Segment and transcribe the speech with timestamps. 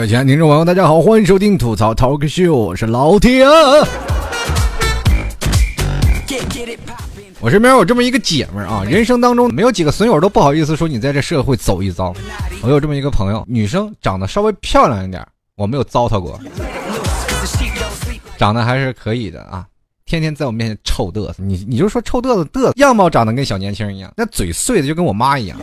[0.00, 3.44] 各位亲爱的听众朋友，大家好，欢迎收听吐槽 Talk Show，我是老铁。
[7.38, 12.14] 我身边有这么一个姐们儿啊，人生当中没有几个损友都不好意思说你在这社会走一遭。
[12.62, 15.22] 我有这么一个朋友，女生长得稍微漂亮一点，
[15.54, 16.40] 我没有糟蹋过，
[18.38, 19.66] 长得还是可以的啊。
[20.06, 25.58] 天天在我面前臭嘚瑟，你你就说臭嘚瑟嘚瑟，样貌长得跟小年轻一样，那嘴碎的就跟我妈一样。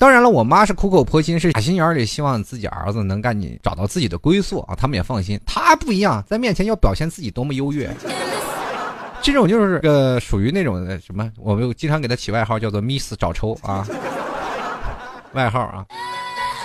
[0.00, 5.38] 当然了，我妈是苦口婆心，是打心眼里希望自己儿子能赶紧找到自己的归宿啊，他们也放心。
[5.44, 7.94] 他不一样，在面前要表现自己多么优越。
[9.20, 13.86] 这种就是个属于那种的什么，我们经常给他起外号叫做 “Miss 找抽”啊，
[15.34, 15.84] 外号啊，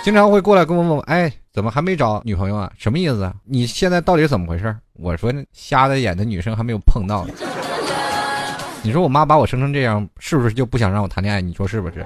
[0.02, 2.72] 经常会过来跟我问，哎，怎么还没找女朋友啊？
[2.78, 3.30] 什么意思？
[3.44, 4.74] 你现在到底怎么回事？
[4.94, 7.34] 我说瞎了眼的女生还没有碰到呢。
[8.80, 11.42] 你说我妈把我生成这样，是不是就不想让我谈恋爱？
[11.42, 12.02] 你说是不是？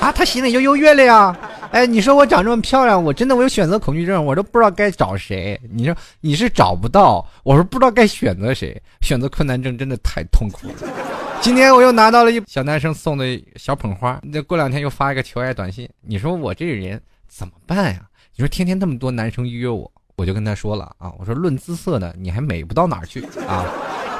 [0.00, 1.36] 啊，他心里就优越了呀。
[1.70, 5.60] 哎，你说我长这么漂亮，我真的我有选择恐惧症，我都不知道该找谁。
[5.70, 10.74] 你说你是找不到，我说不知道该选择谁，选择困难症真的太痛苦了。
[11.40, 13.24] 今天我又拿到了一小男生送的
[13.56, 15.88] 小捧花，那过两天又发一个求爱短信。
[16.00, 18.00] 你说我这人怎么办呀？
[18.34, 23.66] 你说天天那么多男生约我，我就跟他说了啊，我说论姿色呢，你还美不到哪儿去啊，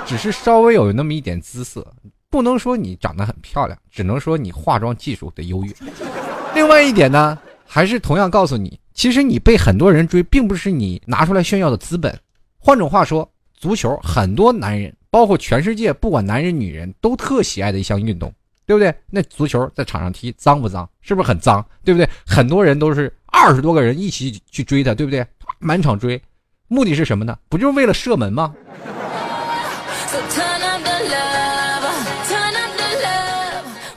[0.05, 1.87] 只是稍微有那么一点姿色，
[2.31, 5.73] 不能说你长得很漂亮，只能说你化妆技术的优越。
[6.55, 12.17] 另外一点呢，还是同样告诉你，其实你被很多人追，并不是你拿出来炫耀的资本。
[12.59, 18.33] 换种话说，足球很多男人，包括全世界不管男人女人，都特喜爱的一项运动，
[18.67, 18.95] 对不对？
[19.09, 20.89] 那足球在场上踢脏不脏？
[21.01, 21.65] 是不是很脏？
[21.85, 22.09] 对不对？
[22.27, 25.25] 很多人都是二十多个人一起去追他，对不对？
[25.61, 26.21] 满场追，
[26.67, 27.39] 目的是什么呢？
[27.49, 28.55] 不就是为了射门吗？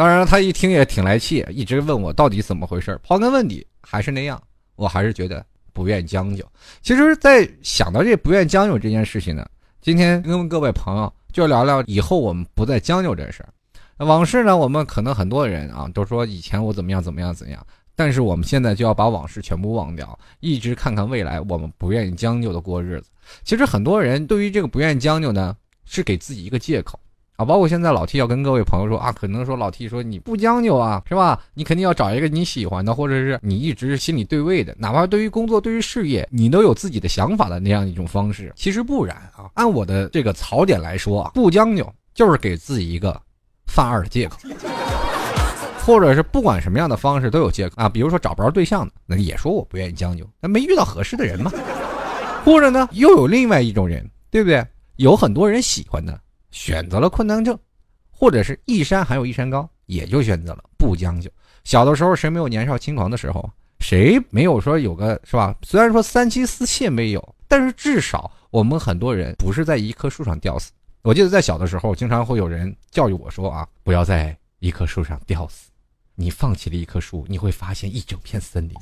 [0.02, 3.00] 当然，他一听也挺来气，一直问我到底怎么回事。
[3.06, 4.42] 刨根问底，还是那样，
[4.76, 6.44] 我还是觉得不愿将就。
[6.82, 9.48] 其实，在想到这不愿将就这件事情呢，
[9.80, 13.54] 今天跟各位朋友就聊聊以后我们不再将就这事儿。
[14.04, 17.64] 往事呢，我们可能很多人啊都说以前我怎么样怎么样怎样，
[17.96, 21.40] 但是我们现在就要把往事全部忘掉，一直看看未来。
[21.42, 23.12] 我们不愿意将就的过日子。
[23.44, 27.00] 其实很多人对于这个不愿意将就呢，是给自己一个借口。
[27.41, 31.41] 啊，包括现在老 T 要跟各位朋友说啊，可能说老 T 说你不将就啊，是吧？
[31.56, 38.53] 你肯定要找一个你喜欢的，或者是你一直心里对位的，哪怕对于工作、对于事业，你都有自己的想法的那样一种方式。
[38.56, 43.19] 其实不然啊，按我的这个槽点来说啊，不将就就是给自己一个
[43.66, 44.38] 犯二的借口，
[45.84, 47.90] 或者是不管什么样的方式都有借口啊。
[47.90, 51.52] 比如说找不着对象的，那也说我不愿意将就，那没遇到合适的人嘛。
[52.46, 54.63] 或者呢，又有另外一种人，对不对？
[54.97, 56.19] 有很多人喜欢的。
[56.52, 57.58] 选择了困难症，
[58.10, 61.30] 或者是一山还有一山高，也就选择了不将就。
[61.64, 63.50] 小的时候，谁没有年少轻狂的时候？
[63.80, 65.56] 谁没有说有个是吧？
[65.64, 70.72] 虽然说三妻四妾没有，但是至少我们很多人不是在一棵树上吊死。
[71.02, 75.72] 我记得在小的时候，经常会有人教育我说啊，不要在一棵树上吊死。
[76.14, 78.76] 你放弃了一棵树，你会发现一整片森林。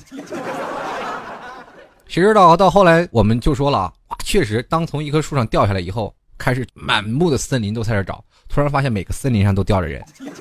[2.07, 3.93] 谁知道到后来，我们就说了，
[4.25, 6.13] 确实，当从一棵树上掉下来以后。
[6.39, 10.03] 开始满目的森林都在这找，突然发现每个森林上都吊着人，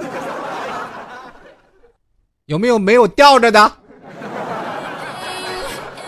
[2.46, 3.60] 有没有没有吊着的？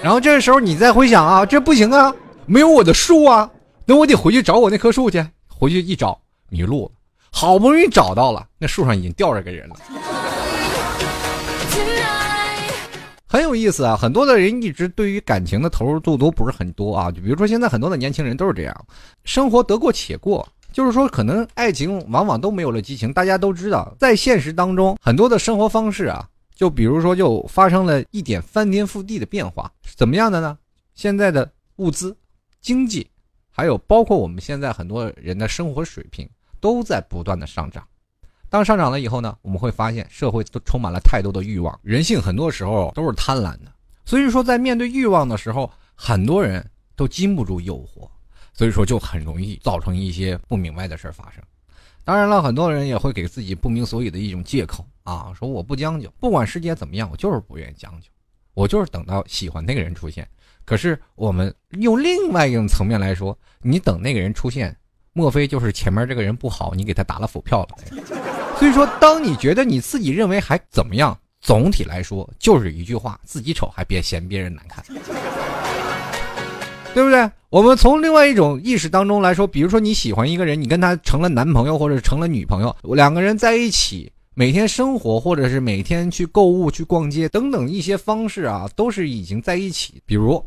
[0.03, 2.15] 然后这个时候你再回想啊，这不行啊，
[2.47, 3.51] 没有我的树啊，
[3.84, 5.23] 那我得回去找我那棵树去。
[5.49, 6.19] 回去一找
[6.49, 6.93] 迷路了，
[7.31, 9.77] 好不容易找到了，那树上已经吊着个人了。
[13.33, 17.13] 很有意思啊，很多的人一直对于感情的投入度都不是很多啊。
[17.13, 18.87] 就比如说现在很多的年轻人都是这样，
[19.23, 23.13] 生活得过且过，就是说可能爱情往往都没有了激情。
[23.13, 29.71] 大家都知道，在现实当中，很多的生活方式啊，就比如说就发生了一点翻天覆地的变化。
[29.95, 30.59] 怎么样的呢？
[30.97, 32.16] 现在的物资、
[32.60, 33.09] 经济，
[33.53, 36.28] 还有包括我们现在很多人的生活水平
[36.60, 37.87] 都在不断的上涨。
[38.51, 43.73] 当上涨了以后呢，我们会发现社会都充满了太多的欲望，人性很多时候都是贪婪的，
[44.05, 48.11] 所以说在面对欲望的时候，很多人都禁不住诱惑，
[48.53, 51.41] 所以说就很容易造成一些不明白的事儿发生。
[52.03, 58.09] 当然了，很多人也会给自己不明所以的一种借口啊，说我不将就，不管世界怎么样，我就是不愿意将就，
[58.55, 60.27] 我就是等到喜欢那个人出现。
[60.65, 64.77] 可是我们用另外一种层面来说，你等那个人出现，
[65.13, 68.40] 莫非就是前面这个人不好，你给他打了否票了？
[68.60, 74.84] 所以说，当你觉得你自己认为还怎么样，总体来说就是一句话：自己丑还别嫌别人难看，
[76.92, 77.30] 对不对？
[77.48, 90.03] 我们从另外一种意识当中来说，比如说你喜欢一个人，你跟他成了男朋友或者成了女朋友，两个人在一起每天生活或者是每天去购物、去逛街等等一些方式啊，都是已经在一起。
[90.04, 90.45] 比如，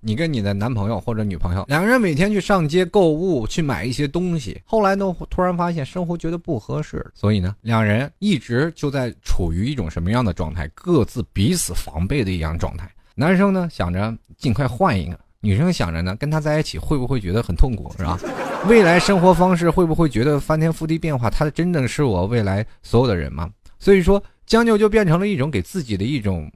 [0.00, 10.68] 你跟你的男朋友或者女朋友两个人每天去上街购物，去买一些东西，后来呢，突然发现生活觉得不合适，所以呢，两人一直就在处于一种什么样的状态？
[10.74, 12.90] 各自彼此防备的一样状态。
[13.14, 18.18] 男生呢想着尽快换一个，女生想着呢跟他在一起会不会觉得很痛苦，是吧？
[18.68, 21.30] 未来生活方式会不会觉得翻天覆地变化？
[21.30, 23.50] 他真正是我未来所有的人吗？
[23.78, 26.50] 所以说将就就变成了一种给自己的一种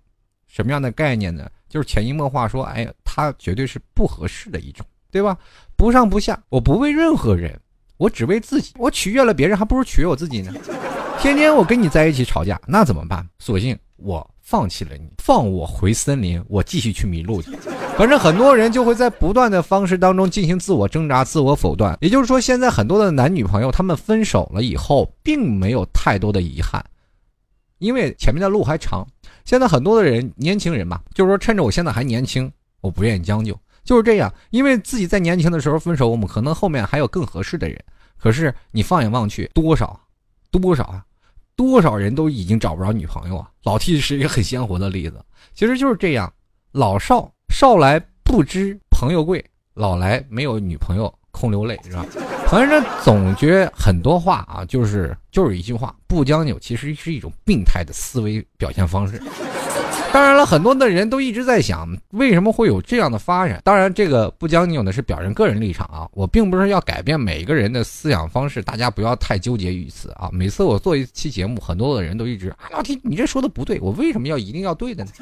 [0.47, 1.49] 什么样的概念呢？
[1.71, 5.39] 就是潜移默化说，哎呀，他绝对是不合适的一种，对吧？
[5.77, 7.59] 不上不下，我不为任何人，
[7.97, 8.75] 我只为自己。
[8.77, 10.53] 我取悦了别人，还不如取悦我自己呢。
[11.21, 13.27] 天天我跟你在一起吵架，那怎么办？
[13.39, 17.51] 索性我放弃了你，放我回森林，我继续去迷路去。
[17.97, 21.97] 反正很多人就会在不断的方式当中进行自我挣扎、自我否断。
[22.01, 26.83] 也就是说，现在很多的男女朋友他们分手了以后，并没有太多的遗憾，
[27.81, 29.05] 因为前面的路还长。
[29.45, 32.51] 现在很多的人，年轻人嘛，就是说趁着我现在还年轻，
[32.81, 34.33] 我不愿意将就，就是这样。
[34.51, 37.77] 因为自己在年轻的时候分手，我们可能后面还有更合适的人。
[38.17, 39.99] 可是你放眼望去，多少，
[40.53, 41.05] 多少啊，
[41.57, 43.51] 多少人都已经找不着女朋友啊。
[43.65, 45.21] 老 T 是一个很鲜活的例子，
[45.53, 46.33] 其实就是这样，
[46.73, 47.33] 老少。
[47.49, 49.45] 少来不知朋友贵，
[49.75, 52.07] 老来没有女朋友空流泪，是吧？
[52.51, 59.23] 反正总觉很多话啊，就是就是一句话，不将就其实是一种病态的思维表现方式。
[60.13, 63.61] 当然了，很多的人都一直在想，为什么会有这样的发展？
[63.63, 70.29] 当然，这个不将就呢是表人个人立场啊，我并不是要改变每一个人的思想方式，大家不要太纠结于此啊。
[70.33, 75.13] 每次我做一期节目，很多的人都一直啊，老提你这说的不对，我为什么要一定要对的呢？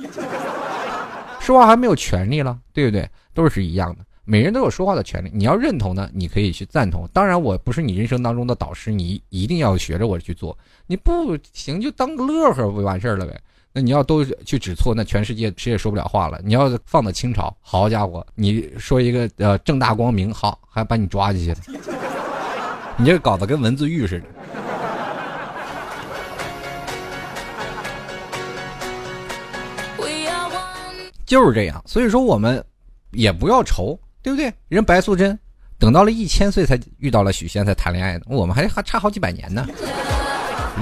[1.41, 3.07] 说话还没有权利了，对不对？
[3.35, 5.31] 都是一样的，每人都有说话的权利。
[5.33, 7.09] 你要认同呢，你可以去赞同。
[7.15, 10.55] 当然，我不是你人生当中的导师，你一定要学着我去做。
[10.87, 13.41] 你不行就当个乐呵不完事儿了呗。
[13.73, 16.39] 那你要都去指错，那全世界谁也说不了话了。
[16.45, 21.59] 你要放到清朝，好家伙，你说一个呃正大光明，好还把你抓进去了。
[22.99, 24.27] 你这搞得跟文字狱似的。
[31.25, 32.63] 就是这样，所以说我们
[33.13, 34.53] 也不要愁，对不对？
[34.69, 35.39] 人白素贞
[35.79, 39.67] 等到了一千岁才遇到了许仙才谈恋爱呢，我们还还差好几百年呢。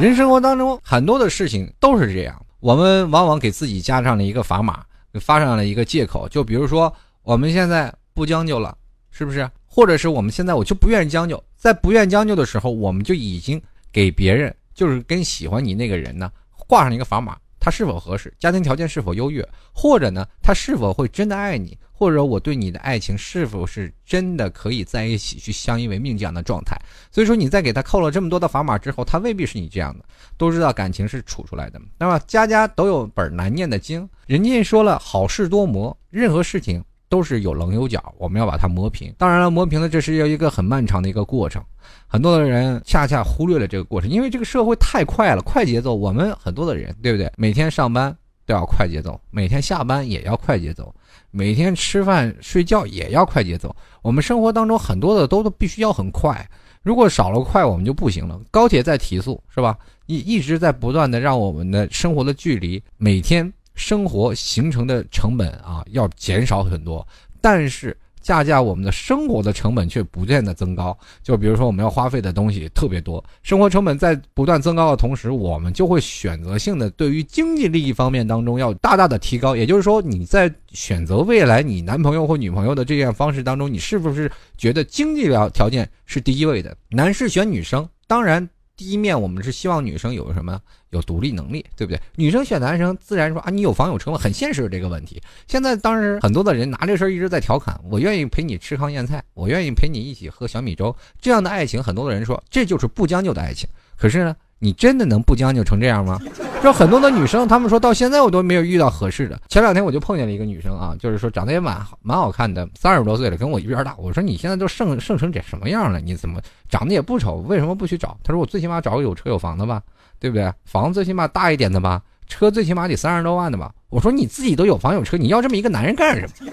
[0.01, 4.85] 人生活当中很多的事情都是这样，我们往往给自己加上了一个砝码，
[5.21, 6.29] 发上了一个借口。
[6.29, 6.93] 就比如说
[7.23, 8.77] 我们现在不将就了，
[9.11, 9.49] 是不是？
[9.65, 13.61] 或者是我们现在我就不愿意将就，在不愿将就的时候，我们就已经
[13.93, 16.31] 给别人，就是跟喜欢你那个人呢，
[16.67, 17.37] 挂上一个砝码。
[17.67, 18.33] 他是否合适？
[18.39, 19.45] 家庭条件是否优越？
[19.73, 20.25] 或者呢？
[20.41, 21.77] 他是否会真的爱你？
[21.93, 26.81] 或者我对你的爱情是否是真的可以在一起去相依为命这样的状态？
[27.11, 30.05] 所以说你在给他扣了这么多的砝码之后，他未必是你这样的。
[30.37, 34.09] 都知道感情是处出来的，那么家家都有本难念的经。
[34.29, 36.85] 人家说了，好事多磨，任何事情。
[37.09, 39.15] 都是有棱有角，我们要把它磨平。
[39.17, 41.63] 当然了，磨平了，这是要一个很漫长的一个过程。
[42.09, 45.95] 很多的人恰恰忽略了这个过程，因为这个社会太快了，快节奏。
[45.95, 47.31] 我们很多的人，对不对？
[47.37, 50.95] 每天上班都要快节奏，每天下班也要快节奏，
[51.31, 53.75] 每天吃饭睡觉也要快节奏。
[54.03, 56.49] 我们生活当中很多的都必须要很快，
[56.83, 58.41] 如果少了快，我们就不行了。
[58.51, 59.77] 高铁在提速，是吧？
[60.07, 63.53] 一一直在不断的让我们的生活的距离每天。
[63.77, 67.07] 生活形成的成本啊，要减少很多，
[67.41, 70.99] 但是恰恰我们的生活的成本却不断的增高。
[71.23, 79.55] 就比如说，我们要花费的东西特别多，生活成本在不断增高的同时，我们就会选择性的对于经济利益方面当中要大大的提高。
[79.55, 84.29] 也就是说，你在选择未来你男朋友或女朋友的这样方式当中，你是不是
[84.59, 86.77] 觉得经济条条件是第一位的？
[86.89, 88.49] 男士选女生，当然。
[88.79, 92.01] 第一面，我们是希望女生有什么有独立能力，对不对？
[92.15, 94.19] 女生选男生，自然说啊，你有房有车吗？
[94.19, 95.21] 很现实这个问题。
[95.47, 103.69] 现在当时很多的人拿这事儿一直在调侃，我愿意陪你吃糠咽菜，我愿意陪你一起喝小米粥，这样的爱情，很多的人说这就是不将就的爱情。
[103.97, 104.37] 可是呢？
[104.59, 106.19] 你真的能不将就成这样吗？
[106.63, 109.39] 就很多的女生，她们说到现在我都没有遇到合适的。
[109.49, 113.95] 前两天我就碰见了一个女生啊，就是说长得也蛮蛮好看的，三十多岁了，跟我一边大。
[113.99, 116.01] 我说你现在都剩剩成这什么样了？
[116.01, 116.41] 你怎么
[116.71, 118.17] 长得也不丑，为什么不去找？
[118.25, 119.83] 她说我最起码找个有车有房的吧，
[120.19, 120.53] 对不对？
[120.65, 123.73] 房子最起码大一点的吧，车最起码得三十多万的吧。
[123.89, 126.51] 我说你自己都有房有车，你要这么一个男人干什么？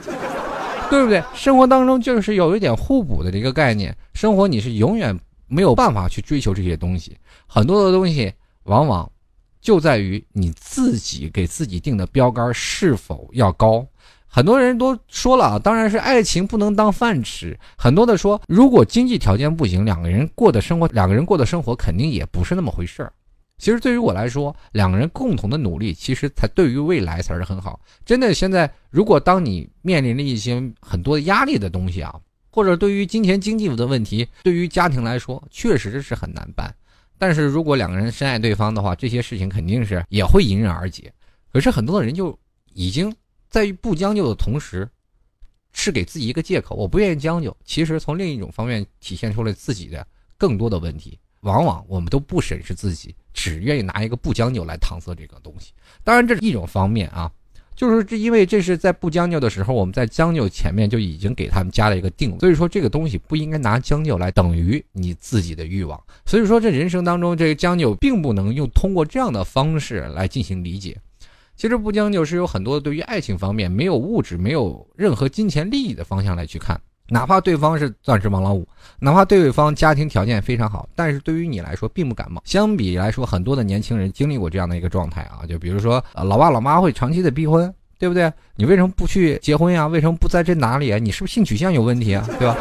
[0.90, 1.24] 对不对？
[1.34, 5.20] 生活当中就是有一点互补的这个概念，生活你是永远。
[5.46, 7.16] 没有办法去追求这些东西，
[7.46, 9.08] 很多的东西往往
[9.62, 13.86] 就在于你自己给自己定的标杆是否要高。
[14.26, 17.56] 很多人都说了啊，当然是爱情不能当饭吃。
[17.78, 23.14] 很多的说，如果经济条件不行，两个人过的生活，两个人过的生活肯定也不是那么回事儿。
[23.60, 27.80] 其实对于我来说，两个人共同的努力，其实才对于未来才是很好。
[28.06, 32.14] 真的，现在如果当你面临了一些很多压力的东西啊，
[32.50, 36.74] 或者对于金钱经济的问题，对于家庭来说，确实是很难办。
[37.18, 41.14] 但是如果两个人深爱对方的话，这些事情肯定是也会迎刃而解。
[41.52, 42.38] 可是很多的人就
[42.74, 43.16] 已经
[43.50, 44.90] 在于不将就的同时，
[45.72, 47.56] 是给自己一个借口，我不愿意将就。
[47.64, 50.06] 其实从另一种方面体现出了自己的
[50.38, 51.18] 更多的问题。
[51.42, 55.72] 往往我们都不审视自己，只愿意拿一个不将就来搪塞这个东西。
[56.04, 57.32] 当然，这是一种方面啊，
[57.76, 66.02] 就是这因为这是在不将就的时候，我们在将就前面就已经给他们加了一个定，所以说这个东西不应该拿将就来等于你自己的欲望。
[66.26, 70.98] 所以说，这人生当中这个将就并不能用通过这样的方式来进行理解。
[71.56, 76.80] 其实不将就是有很多对于爱情方面没有物质、没有任何金钱利益的方向来去看。
[77.14, 78.68] 哪怕对方是钻石王老五，
[78.98, 82.42] 哪怕对方家庭条件非常好，但是对于你来说并不感冒。
[82.44, 88.34] 相比来说，很多的年轻人经历过这样的一个状态啊，就比如说，老爸老妈会长期的逼婚，对不对？
[88.56, 89.86] 你为什么不去结婚呀？
[89.86, 90.98] 为什么不在这哪里啊？
[90.98, 92.28] 你是不是性取向有问题啊？
[92.40, 92.58] 对吧？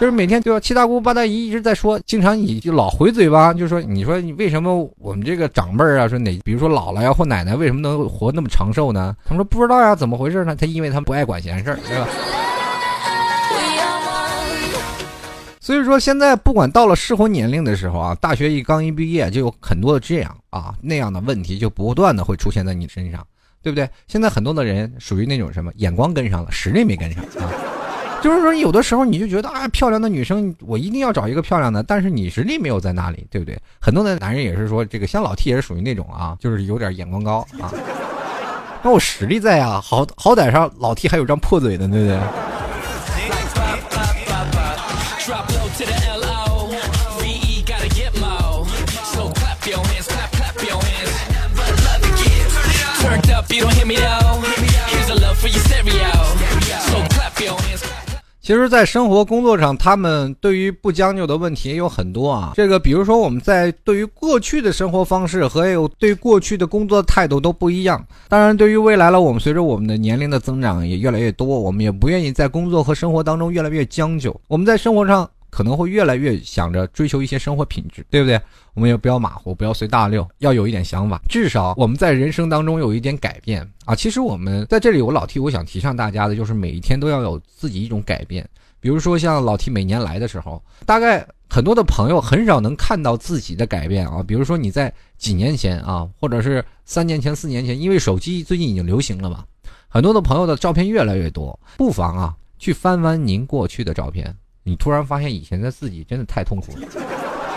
[0.00, 0.58] 就是每天对吧？
[0.58, 9.14] 七大姑八大姨一直在说，经常你就老回嘴巴，就说你说你为什么我们这个长辈啊，说哪比如说姥姥呀或奶奶为什么能活那么长寿呢？
[9.24, 10.56] 他们说不知道呀，怎么回事呢？
[10.56, 12.08] 他因为他们不爱管闲事儿，对吧？
[15.70, 23.24] 所以说，现在不管到了适婚年龄的时候啊，大学一刚一毕业，就有很多的这样啊那样的问题，就不断的会出现在你身上，
[23.62, 23.88] 对不对？
[24.08, 27.46] 现在很多的人属于那种什么，眼光跟上了，实力没跟上啊。
[28.20, 33.56] 就是说，有的时候你就觉得啊，漂亮的女生，我一定要找一个漂亮的，但是你实力没有在那里，对不对？
[33.80, 37.70] 很多的男人也是说，这个像老 T 也是属于那种啊，就是有点眼光高啊。
[38.82, 42.18] 那我实力在啊，好好歹上老 T 还有张破嘴的，对不对？
[58.40, 62.52] 其实，在生活工作上，他们对于不将就的问题也有很多啊。
[62.54, 68.04] 这个，比如说我们在对于过去的生活方式和有对过去的工作态度都不一样。
[68.28, 74.40] 当然，对于未来了，我们随着我们的年龄的增长也越来越多，我们也不愿意在工作和生活当中越来越将就。
[74.46, 75.28] 我们在生活上。
[75.50, 78.40] 可能会越来越想着追求一些生活品质，对不对？
[78.74, 81.20] 我们也不要马虎，不要随大流，要有一点想法。
[81.28, 83.94] 至少我们在人生当中有一点改变啊。
[83.94, 88.48] 其实我们在这里，我老提，我想提倡大家的就是每一天都要有自己一种改变。
[88.78, 94.22] 比如说像老提每年来的时候，大概很多的朋友很少能看到自己的改变啊。
[94.22, 99.44] 比如说你在几年前啊，或者是三年前、四年前，因为手机最近已经流行了嘛，
[99.88, 104.34] 很多的朋友的照片越来越多，不妨啊去翻翻您过去的照片。
[104.62, 106.88] 你突然发现以前的自己真的太痛苦了，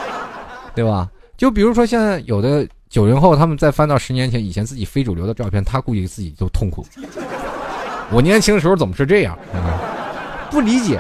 [0.76, 1.10] 对吧？
[1.36, 6.86] 就比如说现在有的九零后，他们再翻到十年前以前自己非主流的照片，他估计自己都痛苦。
[8.12, 9.38] 我年轻的时候怎么是这样？
[10.52, 11.00] 不理解。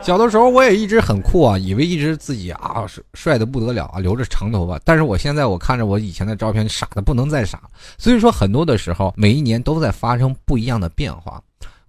[0.00, 4.78] 小的时候我也一直很酷啊，以为一直自己啊帅帅的不得了啊，留着长头发。
[4.84, 7.60] 但是我现在我看着我以前的照片，傻的不能再傻。
[7.98, 11.42] 所以说很多的时候，每一年都在发生不一样的变化。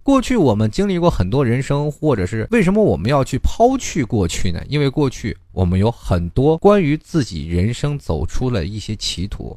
[0.08, 4.58] 过去我们经历过很多人生，或者是为什么我们要去抛去过去呢？
[4.66, 9.54] 因为过去我们有很多关于自己人生走出了一些歧途，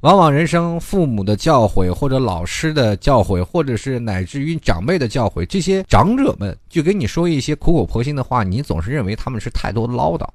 [0.00, 10.28] 往往人生父母的教诲，或者老师的教诲，或者是乃至于长辈的教诲，这些长者们就给你说一些苦口婆心的话，你总是认为他们是太多的唠叨，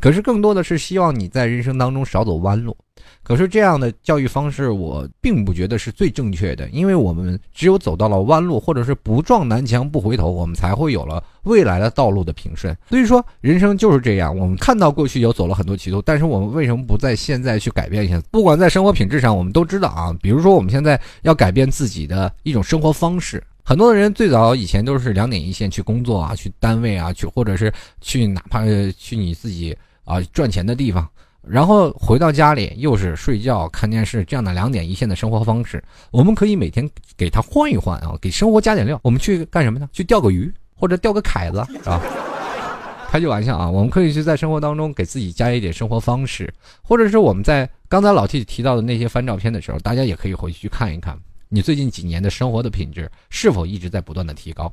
[0.00, 2.76] 可是更多的是希望你在人生当中少走弯路。
[3.22, 12.76] 可是这样的教育方式，我并不觉得是最正确的，因为我们只有走到了弯路，或者是不撞南墙不回头，我们才会有了未来的道路的平顺。
[12.88, 18.20] 所以说，人生就是这样，我们看到过去有走了很多歧途，但是我们为什么不在现在去改变一下？
[18.30, 28.64] 不管在生活品质上，我们都知道啊，比如说我们现在要改变自己的一种生活方式，很多的人最早以前都是两点一线去工作啊，去单位啊，去或者是去哪怕
[28.96, 29.76] 去你自己
[30.10, 31.08] 啊赚钱的地方。
[31.42, 39.00] 然后回到家里又是睡觉、看电视这样的两点一线的生活方式，我们可以每天给他换一换啊，给生活加点料。
[39.02, 39.88] 我们去干什么呢？
[39.90, 41.98] 去钓个鱼或者钓个凯子，是吧？
[43.10, 46.52] 开句玩笑啊，我们可以去在生活当中给自己加一点生活方式，
[46.82, 54.70] 或者是我们在刚才老 T 提到的那些翻照片的时候，大家也可以回去看一看，你最近几年的生活的品质是否一直在不断的提高。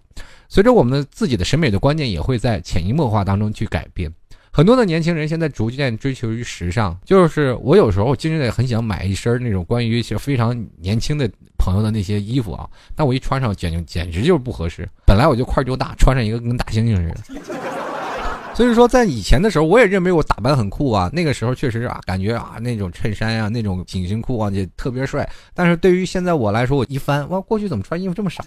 [0.50, 4.14] 随着我们自己的审美的观念也会在潜移默化当中去改变。
[4.58, 14.90] 很多的年轻人现在逐渐追求于时尚，就是我有时候真的很想买一身那种关于一些非常年轻的朋友的那些衣服啊，但我一穿上简简直就是不合适。
[15.06, 18.56] 本来我就块就大，穿上一个跟大猩猩似的。
[18.56, 21.08] 所以说，在以前的时候，我也认为我打扮很酷啊。
[21.14, 25.30] 那个时候确实啊，感觉啊，那种衬衫啊，那种紧身裤啊，就特别帅。
[25.54, 28.44] 但是对于现在我来说，我一翻，哇，过去怎么穿衣服这么傻？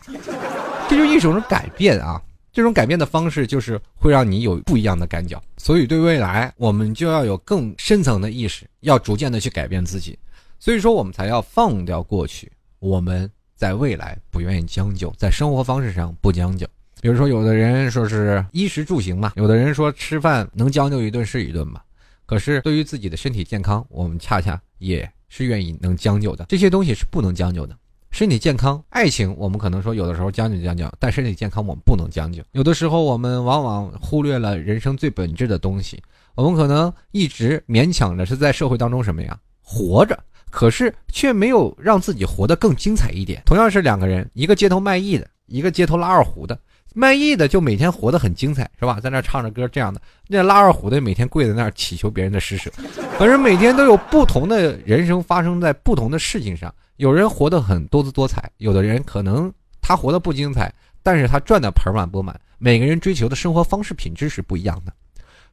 [0.89, 2.21] 这就一种改变啊。
[2.53, 5.41] 这种改变的方式，就是会让你有不一样的感觉。
[5.57, 10.19] 所以，对未来，我们就要有更深层的意识，要逐渐的去改变自己。
[10.59, 12.51] 所以说，我们才要放掉过去。
[12.81, 16.67] 我们在未来不愿意将就，在生活方式上不将就。
[17.01, 21.81] 比如说，有的人说是衣食住行嘛，有的人说吃饭能将就一顿是一顿嘛。
[22.27, 26.45] 可是对于自己的身体健康，我们恰恰也是愿意能将就的。
[26.49, 27.77] 这些东西是不能将就的。
[28.11, 32.43] 身体健康、爱情，我们可能说有的时候将就将就，但身体健康我们不能将就。
[32.53, 36.03] 有的时候我们往往忽略了人生最本质的东西。
[36.35, 40.19] 我们可能一直勉强着是在社会当中什么呀活着，
[40.51, 43.43] 可是却没有让自己活得更精彩一点。
[43.47, 46.59] 同样是两个人，一个街头卖艺的，一个街头拉二胡的。
[46.93, 48.99] 卖艺的就每天活得很精彩，是吧？
[49.01, 50.01] 在那唱着歌这样的。
[50.27, 52.69] 那拉二胡的每天跪在那儿祈求别人的施舍。
[53.17, 56.75] 反正每天都有不同的人生发生在不同的事情上。
[57.01, 60.71] 有人活得很多姿多彩，有的人可能他活得不精彩，
[61.03, 62.39] 但是他赚得盆满钵满。
[62.59, 64.93] 每个人追求的生活方式品质是不一样的，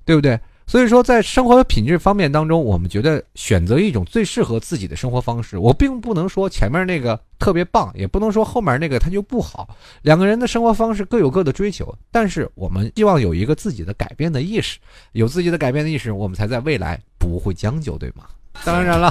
[0.03, 0.37] 对不对？
[0.67, 5.57] 所以说，在生活的品质方面当中，我们觉得选择一种最适合自己的生活方式。
[5.57, 9.73] 我并不能说前面那个特别棒，也不能说后面那个它就不好。
[10.01, 14.79] 两个人的生活方式各有各的追求，但是我们希望有一个自己的改变的意识，
[15.13, 18.25] 有自己的改变的意识，我们才在未来不会将就，对吗？
[18.65, 19.09] 当然了。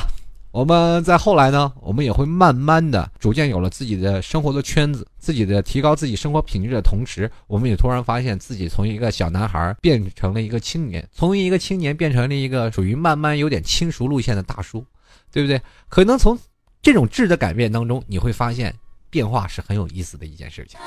[0.56, 14.82] 我们在后来呢，我们也会慢慢的、逐渐有了自己的生活的圈子，自己的提高自己生活品质的同时，我们也突然发现自己从一个小男孩变成了一个青年，从一个青年变成了一个属于慢慢有点轻熟路线的大叔，
[15.30, 15.60] 对不对？
[15.90, 16.38] 可能从
[16.80, 18.74] 这种质的改变当中，你会发现
[19.10, 20.80] 变化是很有意思的一件事情。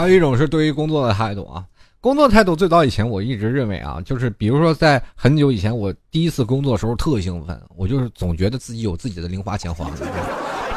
[0.00, 1.62] 还有一种是对于工作的态度啊，
[2.00, 9.90] 工作态度最早以前我一直认为啊，就是比如说在很久以前我第一次工作的时候特兴奋，我就是总觉得自己有自己的零花钱花，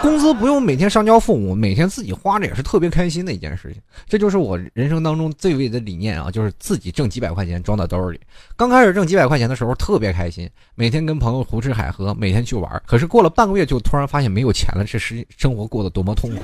[0.01, 3.81] 工资不用每天上交父母，每天自己花着也是特别开心的一件事情。
[4.09, 8.19] 这就是我人生当中最伟的理念啊，就是自己挣几百块钱装到兜里。
[8.57, 12.83] 刚开始挣几百块钱的时候特别开心，每天跟朋友胡吃海喝，每天去玩。
[12.85, 16.41] 可是过了半个月就突然发现没有钱了，这是生活过得多么痛苦。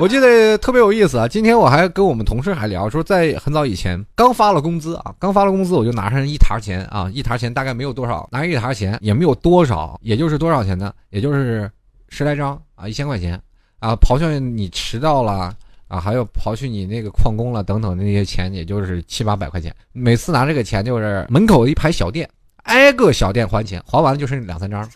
[0.00, 1.28] 我记得特别有意思啊！
[1.28, 10.90] 今天我还跟我们同事还聊说，在很早以前刚发了工资啊，刚发了工资我就拿上一沓钱啊，一沓钱大概没有多少，拿一沓钱也没有多少，也就是多少钱呢？
[11.10, 11.70] 也就是
[12.08, 13.38] 十来张啊，一千块钱
[13.78, 15.54] 啊，刨去你迟到了
[15.86, 19.70] 啊，还有刨去你那个旷工了等等那些钱，也就是七八百块钱。
[19.92, 22.26] 每次拿这个钱就是门口一排小店，
[22.62, 24.88] 挨个小店还钱，还完了就剩两三张。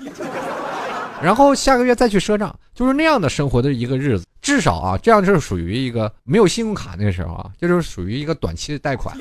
[1.24, 4.26] 然后下个月再去赊账，就是那样的生活的一个日子。
[4.42, 9.16] 至少啊，这样就是属于一个没有信用卡那个时候啊，这就是属于一个短期的贷款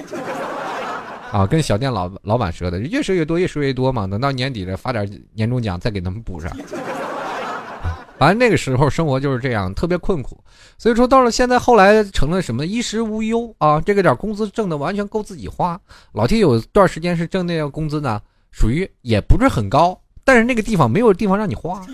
[1.32, 4.06] 啊，跟小店老老板赊的，越赊越多，越赊越多嘛。
[4.06, 6.52] 等到年底了发点年终奖，再给他们补上。
[8.20, 10.38] 反正那个时候生活就是这样，特别困苦。
[10.78, 15.80] 所以说到了现在，后来成了什么衣食无忧啊，这个点工资挣的完全够自己花。
[16.12, 19.98] 老 T 有段时间是挣那个工资呢，属于也不是很高。
[20.24, 21.86] 但是那个地方没有地方让你花，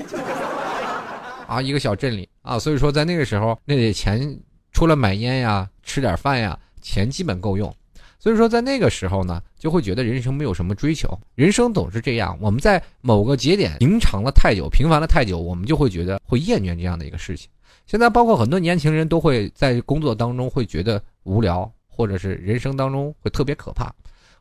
[1.47, 4.39] 啊，一个小镇里啊，所以说在那个时候，那点钱
[4.71, 7.73] 除了买烟呀、吃点饭呀，钱基本够用。
[8.21, 12.37] 所以说在那个时候呢，就会觉得人生没有什么追求，人生总是这样。
[12.41, 17.49] 我们在某个节点平常了太久，平凡了太久，我们就会觉得会厌倦这样的一个事情。
[17.87, 23.89] 现在包括很多年轻人都会在工作当中会觉得无聊，或者是人生当中会特别可怕，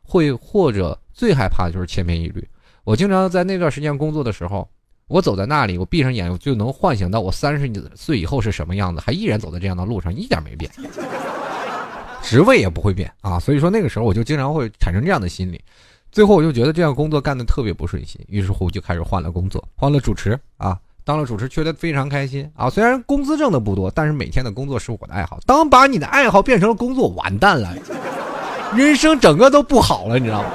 [0.03, 2.45] 会或者最害怕的就是千篇一律。
[2.83, 4.67] 我经常在那段时间工作的时候，
[5.07, 10.71] 我走在那里，我闭上眼我就能幻想到我三十岁以后是什么样子，还依然走在这样的路上，一点没变，
[12.21, 13.39] 职位也不会变啊。
[13.39, 15.61] 所以说那个时候我就经常会产生这样的心理，
[16.11, 22.69] 最后我就觉得这样工作干的特别不顺心，于是乎就开始换了工作，换了主持啊，当了主持，觉得非常开心啊。
[22.69, 25.39] 虽然工资挣的不多，但是每天的工作是我的爱好。
[25.45, 27.75] 当把你的爱好变成了工作，完蛋了，
[28.75, 30.49] 人生整个都不好了，你知道吗？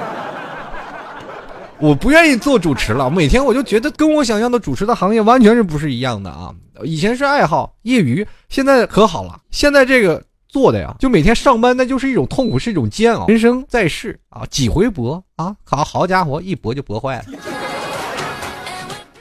[1.85, 6.51] 我不愿意做主持了，每天我就觉得跟我想象的主持的行业完全是不是一样的啊！
[6.83, 13.27] 以前是爱好业余，现在可好了，现在这个做的呀，就每天上班那就是一种痛苦，是一种煎熬。
[13.27, 17.25] 人生在世啊，几回搏啊，好好家伙，一搏就搏坏了。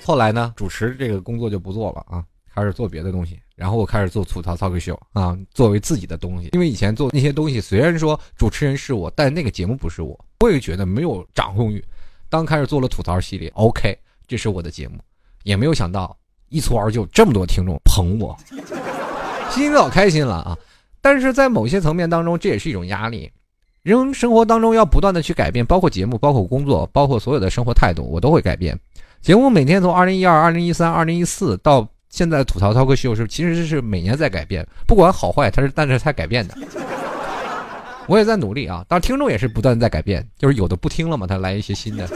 [0.02, 2.24] 后来呢，主持这个工作就不做了啊，
[2.54, 6.48] 开始做别的东西，然后我开始做吐槽 talk show 啊，作为自己的东西。
[6.54, 11.84] 因为以前做那些东西，虽然说主持人是我，但那个节目不是我，我也觉得没有掌控欲。
[12.28, 14.98] 当开始做了吐槽系列，OK，这是我的节目，
[15.42, 16.16] 也没有想到
[16.48, 18.36] 一蹴而就，这么多听众捧我，
[19.50, 20.58] 心里老开心了啊！
[21.00, 23.30] 但是在某些层面当中，这也是一种压力。
[23.82, 28.78] 人生活当中要不断的去改变，包括节目，包括工作，包括所有的生活态度，我都会改变。
[29.20, 36.56] 节目每天从二零一二、二零一三、二零一四到现在吐槽涛哥秀是，其实是每年在改变，不管好坏，它是但是它改变的。
[38.08, 42.08] 我也在努力啊，当然听众也是不断在改变，就是有的不听了嘛，他来一些新的。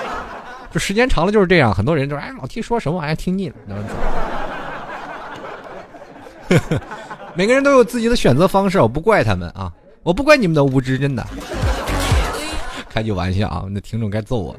[0.72, 3.54] 就时间长了就是这样，很多人就：“哎，老听说什么玩意儿听腻了。”
[7.34, 9.72] 每个人都有自己的选择方式，我不怪他们啊。
[10.02, 11.26] 我不怪你们的无知，真的。
[12.88, 14.56] 开句玩笑啊，那听众该揍我。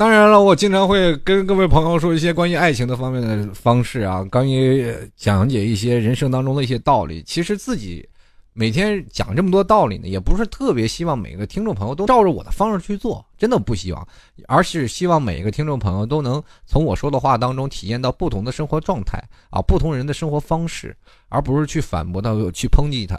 [0.00, 7.22] 当然了，我经常会跟各位朋友说一些关于爱情的方面的方式啊，关于讲解一些人生当中的一些道理。
[7.22, 8.08] 其实自己。
[8.52, 14.08] 每天讲这么多道理呢，也不是特别希望每个听众朋友都照着我的方式去做，真的不希望，
[14.48, 20.96] 而是希望每一个听众朋友都能从我说的话当中体验到不同的生活状态啊，不同人的生活方式，
[21.28, 23.18] 而不是去反驳他、去抨击他。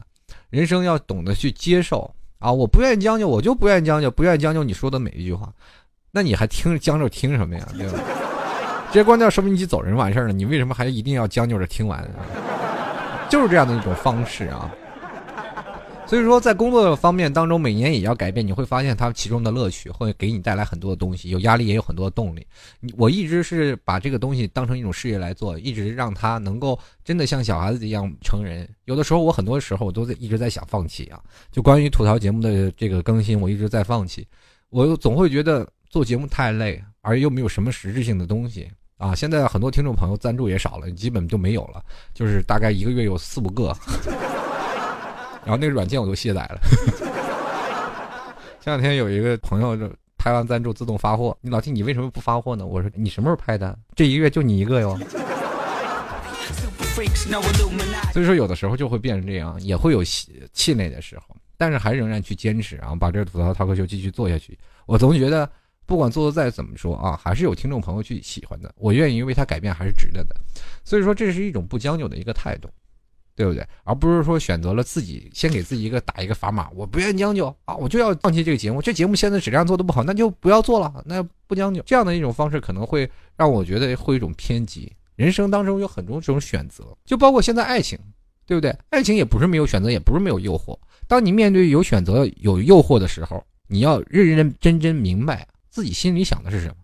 [0.49, 5.51] 人生要懂得去接受啊，我不愿意将就，我就不愿意将就，不愿意将就你说的每一句话，
[6.11, 7.67] 那你还听着将就听什么呀？
[7.77, 7.99] 对吧？
[8.87, 12.05] 直接关掉收音机走人完事儿了，你为什么还一定要将就着听完？
[13.29, 14.69] 就是这样的一种方式啊。
[16.05, 18.45] 所以说，在工作方面当中，每年也要改变。
[18.45, 22.45] 你会发现它其中的乐趣会给你带来很多的东西，有压力也有很多的动力。
[22.97, 28.67] 我一直是把这个东西当成一种事业来做，一直让它能够真的像小孩子一样成人。
[28.83, 31.17] 有的时候，我很多时候我都在一直在想放弃啊。
[31.49, 34.27] 就关于吐槽节目的这个更新，我一直在放弃。
[34.69, 39.13] 我又总会觉得做节目太累，而又没有什么实质性的东西啊。
[39.13, 43.75] 现在很多听众朋友赞助也少了，基本就没有了，就是大概一个月有四五个。
[45.43, 46.61] 然后那个软件我都卸载了。
[48.61, 52.65] 前两天有一个朋友就拍完赞助自动发货，你老弟你为什么不发货呢？
[52.65, 53.77] 我说你什么时候拍的？
[53.93, 54.97] 这一个月就你一个哟。
[58.13, 64.57] 所以说有的时候就会变成这样，也会有气馁的时候，但是还仍然去坚持啊，把这个吐槽涛哥秀继续做下去。
[64.85, 65.49] 我总觉得
[65.91, 70.33] 不管做的再怎么说啊，还是有听众朋友去喜欢的，我愿意为他改变还是值得的。
[70.85, 72.69] 所以说这是一种不将就的一个态度。
[73.33, 73.65] 对不对？
[73.85, 78.81] 而不是说选择了自己先给自己一个打一个砝码，我不愿意将就啊，我就要放弃这个节目。
[78.81, 81.81] 这节目现在质量做的不好，那就不要做了，那不将就。
[81.83, 84.91] 这样的一种方式可能会让我觉得会有一种偏激。
[85.15, 87.97] 人生当中有很多种选择，就包括现在爱情，
[88.45, 88.77] 对不对？
[88.89, 90.77] 爱情也不是没有选择，也不是没有诱惑。
[91.07, 96.75] 当你面对有选择、有诱惑的时候，你要认认真真明白自己心里想的是什么。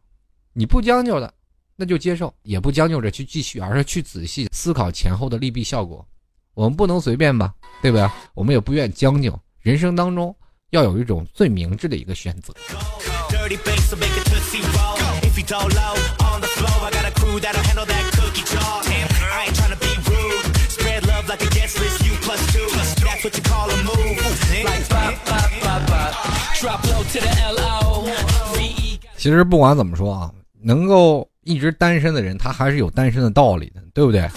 [0.54, 1.32] 你不将就的，
[1.76, 6.04] 那就接受；也不将就着去继续，而是去仔细思考前后的利弊效果。
[6.54, 8.10] 我们不能随便吧，对不对？
[8.34, 9.38] 我们也不愿将就。
[9.60, 10.36] 人生当中
[10.70, 12.54] 要有一种最明智的一个选择。
[29.18, 34.30] 其实不管怎么说啊，能够一直单身的人，他还是有单身的道理的，对不对？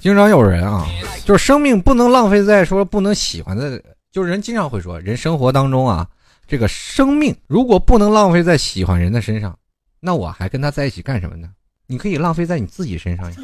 [0.00, 0.86] 经常有人啊，
[1.24, 6.08] 就是生命不能浪费在说不能喜欢的，就是人经常会说，人生活当中啊，
[6.46, 9.58] 这个生命如果不能浪费在喜欢人的身上，
[9.98, 11.48] 那我还跟他在一起干什么呢？
[11.88, 13.36] 你可以浪费在你自己身上呀。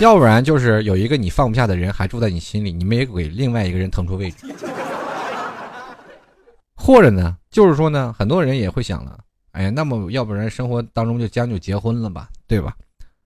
[0.00, 4.46] 要不然就是有一个你放不下的人还住在你心里，你没给另外一个人腾出位置。
[6.74, 9.18] 或者呢，就是说呢，很多人也会想了。
[9.52, 12.74] 哎呀，那么要不然生活当中就将就结婚了吧，对吧？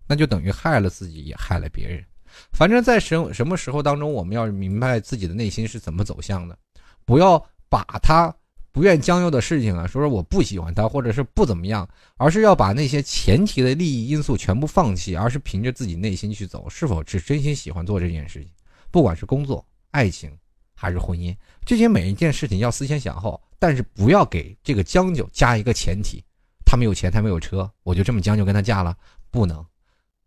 [0.08, 2.04] 那就等于害了自己，也害了别人。
[2.52, 6.58] 反正，在什什么时候当中，我们要明白自己的内心是怎么走向的，
[7.04, 8.34] 不要把他
[8.74, 18.50] 不愿将就的事情啊，说说我不喜欢他，或者是不怎么样，而是要把那些前提的利益因素全部放弃，而是凭着自己内心去走，是否是真心喜欢做这件事情？
[18.90, 20.36] 不管是工作、爱情
[20.74, 21.32] 还是婚姻，
[21.64, 23.40] 这些每一件事情要思前想后。
[23.56, 26.22] 但是不要给这个将就加一个前提，
[26.66, 28.94] 他没有钱，他没有车，我就这么将就跟他嫁了，
[29.30, 29.64] 不能，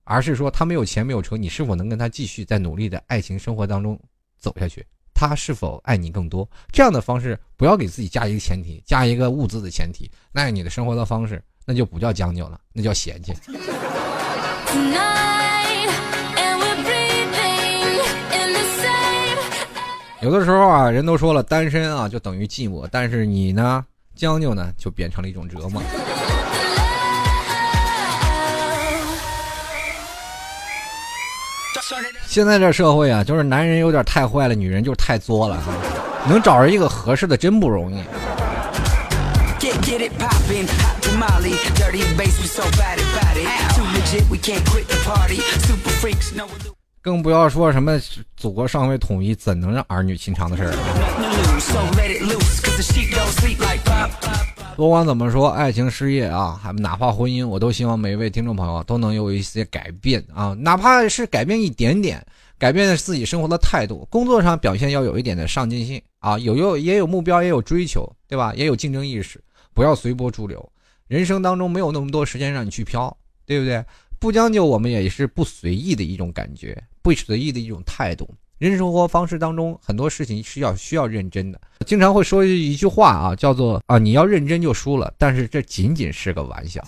[0.06, 4.00] 而是说他没有钱没有车，你是否能跟他继续在努力的爱情生活当中
[4.40, 4.84] 走下去？
[5.20, 6.48] 他是否爱你更多？
[6.72, 13.34] 这样的方式不要给自己加一个前提，加一个物资的前提，那你的生活的方式那就不叫将就了，那叫嫌弃。
[20.22, 23.84] 有的时候啊，人都说了，单身啊就等于寂寞，但是你呢，
[24.16, 25.82] 将就呢，就变成了一种折磨。
[32.26, 35.62] 现在这社会啊，就是男人有点太坏了，女人就是太作了，
[36.28, 38.02] 能找着一个合适的真不容易。
[47.02, 47.98] 更不要说什么
[48.36, 50.74] 祖国尚未统一，怎能让儿女情长的事儿？
[54.78, 62.24] 不管怎么说，爱情、事业啊，还哪怕婚姻，我都希望每一位听众朋友都能有一些改变啊，哪怕是改变一点点，
[62.60, 68.54] 改变自己生活的态度，工作上表现要有一点的上进心啊，有有也有目标，也有追求，对吧？
[68.54, 70.64] 也有竞争意识，不要随波逐流。
[71.08, 73.84] 人生当中没有那么多时间让你去飘，对不对？
[74.20, 78.30] 不将就，我们也是不随意的一种感觉，不随意的一种态度。
[78.58, 81.62] 人生活方式当中，很多事情是要需要认真的。
[81.86, 85.14] 经常会说一句话啊，叫做啊，你要认真就输了。
[85.16, 86.84] 但是这仅仅是个玩笑。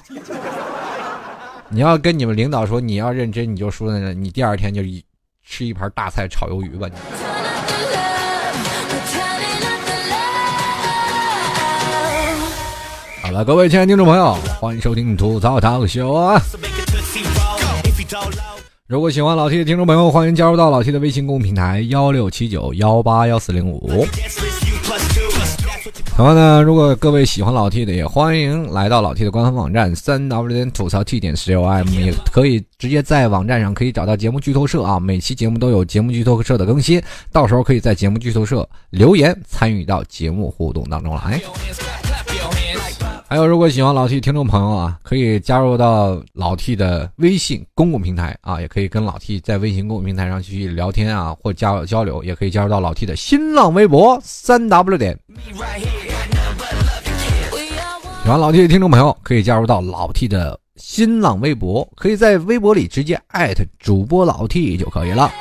[1.70, 5.04] 你要跟你们领导说你要认真你就输了，你第二天就一
[5.46, 6.96] 吃一盘大菜炒鱿鱼吧你。
[13.22, 16.42] 好了，各位亲爱的听众朋友，欢迎收听吐槽大秀啊！
[18.90, 23.88] 如果喜欢老 T 的听众朋友，欢迎加入到老 T 的微信公众平台幺六七九幺八幺四零五。
[26.18, 37.00] 同样呢，如果各位喜欢老 T 的，也欢迎来到老 T 的官方网站三 w 点吐槽 T 点 com，也可以直接在网站上可以找到节目剧透社啊，每期节目都有节目剧透社的更新，
[37.32, 41.40] 到时候可以在节目剧透社留言参与到节目互动当中来。
[43.32, 55.16] 还有，如果喜欢老 T 听众朋友啊，可以加入到老 T 的微信公共平台啊，也可以跟老 T 在微信公共平台上去聊天啊，或交交流，也可以加入到老 T 的新浪微博三 W 点。
[58.24, 65.32] 喜欢老 T 的听众朋友，可以加入到老 T 的新浪微博，可以在微博里直接艾特主播老 T 就可以了。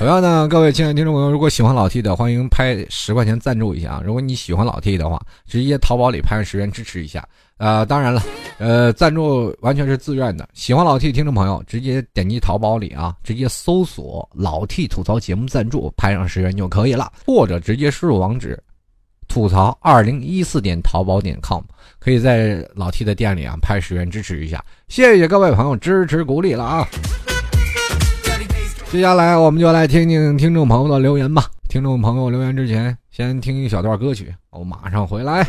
[0.00, 4.02] 同样呢，各位亲爱的听众朋友，如果喜欢老 T 的，欢迎拍十块钱赞助一下啊！
[4.02, 7.22] 如果你喜欢老 T 的话，直接淘宝里拍十元支持一下。
[7.58, 8.22] 呃，当然了，
[8.56, 10.48] 呃，赞助完全是自愿的。
[10.54, 18.58] 喜欢老 T 听众朋友，直接点击淘宝里啊，直接搜索“老 T 吐槽节目赞助”，拍上十元就可以了，或者直接输入网址
[19.28, 21.60] “吐槽二零一四点淘宝点 com”，
[21.98, 24.64] 可以在老 T 的店里啊拍十元支持一下。
[24.88, 26.88] 谢谢各位朋友支持鼓励了啊！
[28.90, 31.44] 接下来我们就来听听听众朋友的留言吧。
[31.68, 35.46] 听众朋友留言之前，先听一小段歌曲，我马上回来。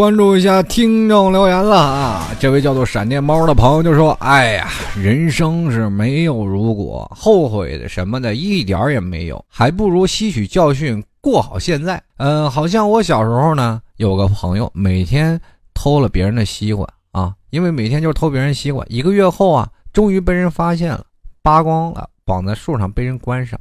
[0.00, 2.28] 关注一下听众留言了啊！
[2.40, 15.38] 这位叫做闪电猫的朋友就说：“哎呀，人生是没有如果，后悔的什么的一点也没有，还不如吸取教训，过好现在。”嗯，好像我小时候呢，有个朋友每天
[15.74, 21.04] 偷了别人的西瓜啊，因为每天就是偷别人西瓜，一个月后啊，终于被人发现了，
[21.42, 23.60] 扒光了，绑在树上被人关上。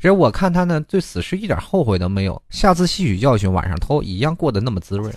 [0.00, 2.40] 这我看他呢，对此事一点后悔都没有。
[2.48, 5.12] 下次吸取教训，晚上偷一样过得那么滋润。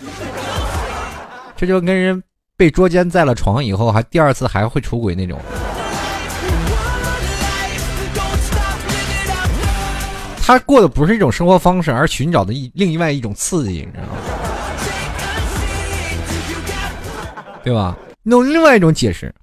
[1.56, 2.22] 这就跟人
[2.56, 5.40] 被捉奸在了床以后，还第二次还会出轨那种。
[10.46, 14.08] 他过的不是一种生活方式，而寻找的一另外一种刺激，你知道吗？
[17.62, 17.96] 对吧？
[18.22, 19.34] 弄另外一种解释，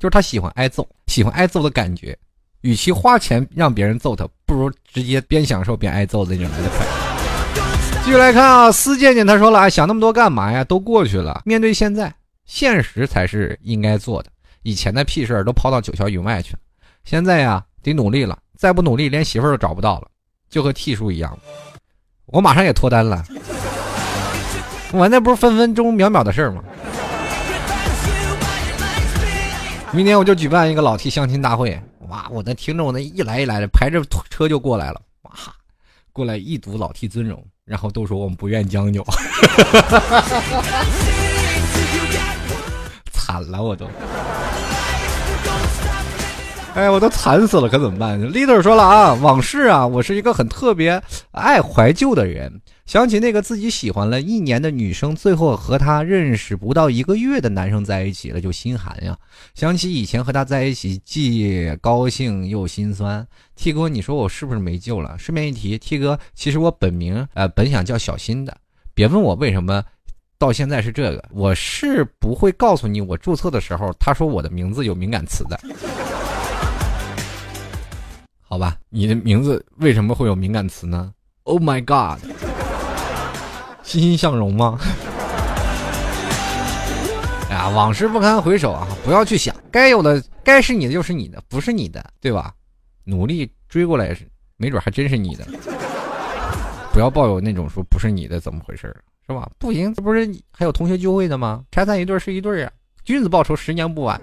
[0.00, 2.18] 就是他喜欢挨揍，喜欢挨揍的感觉。
[2.62, 7.07] 与其花钱让别人揍他，不如直接边享受边挨揍的那种来的快。
[8.08, 10.64] 继续来看啊，思健健他说了啊，想那么多干嘛呀？
[10.64, 12.10] 都过去了，面对现在，
[12.46, 14.30] 现实才是应该做的。
[14.62, 16.58] 以前的屁事儿都抛到九霄云外去了，
[17.04, 18.38] 现在呀，得努力了。
[18.56, 20.08] 再不努力，连媳妇儿都找不到了，
[20.48, 21.38] 就和 T 叔一样。
[22.24, 23.22] 我马上也脱单了，
[24.90, 26.64] 我那不是分分钟秒秒的事儿吗？
[29.92, 35.32] 明年我就举办一个老 T 相亲大会，哇，我的听众那一来一来的排着车就过来了，哇，
[36.10, 39.04] 过来一睹老 T 尊容，然后都说我们不愿将就，
[43.12, 43.86] 惨了我都。
[46.78, 52.60] 哎，我都惨死了，可怎么办？Leader 说了啊，往事啊，我是一个很特别爱怀旧的人。
[52.86, 59.18] 想起那个自己喜欢了一年的女生，最后和他认识不到一个月的男生在一起了，就心寒呀。
[59.56, 63.26] 想起以前和他在一起，既高兴又心酸。
[63.56, 65.18] T 哥，你说我是不是没救了？
[65.18, 68.56] 顺便一提，T 哥，其实我本名呃本想叫小新的，
[68.94, 69.82] 别问我为什么
[70.38, 73.00] 到现在是这个，我是不会告诉你。
[73.00, 75.58] 我注册的时候，他说我的名字有敏感词的。
[78.48, 82.18] 好吧，你的名字为什么会有敏感词呢？Oh my god，
[83.82, 84.78] 欣欣向荣吗？
[87.50, 88.88] 哎呀，往事不堪回首啊！
[89.04, 92.54] 不要去想，该有的该是你的就是你的，不是你的，对吧？
[93.04, 95.46] 努力追过来是，没准还真是你的。
[96.90, 98.94] 不要抱有那种说不是你的怎么回事
[99.26, 99.46] 是吧？
[99.58, 101.62] 不行，这不是还有同学聚会的吗？
[101.70, 102.72] 拆散一对是一对啊，
[103.04, 104.18] 君子报仇，十年不晚，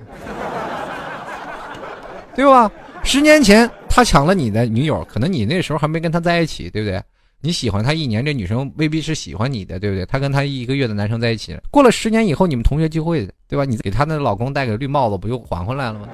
[2.36, 2.72] 对吧？
[3.06, 3.70] 十年前。
[3.88, 7.02] 他抢了你的女友，可能你那时候还没跟他在一起，对不对？
[7.40, 10.06] 你喜欢他一年，这女生未必是喜欢你的，对不对？
[10.06, 13.64] 他跟他一个月的男生在一起，过了十年以后，你们同学聚会，对吧？
[13.64, 16.10] 你给他的老公戴个绿帽子，不就还回来了吗？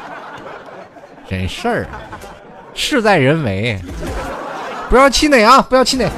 [1.26, 1.88] 真事儿，
[2.74, 3.80] 事在人为，
[4.90, 5.62] 不要气馁啊！
[5.62, 6.10] 不要气馁。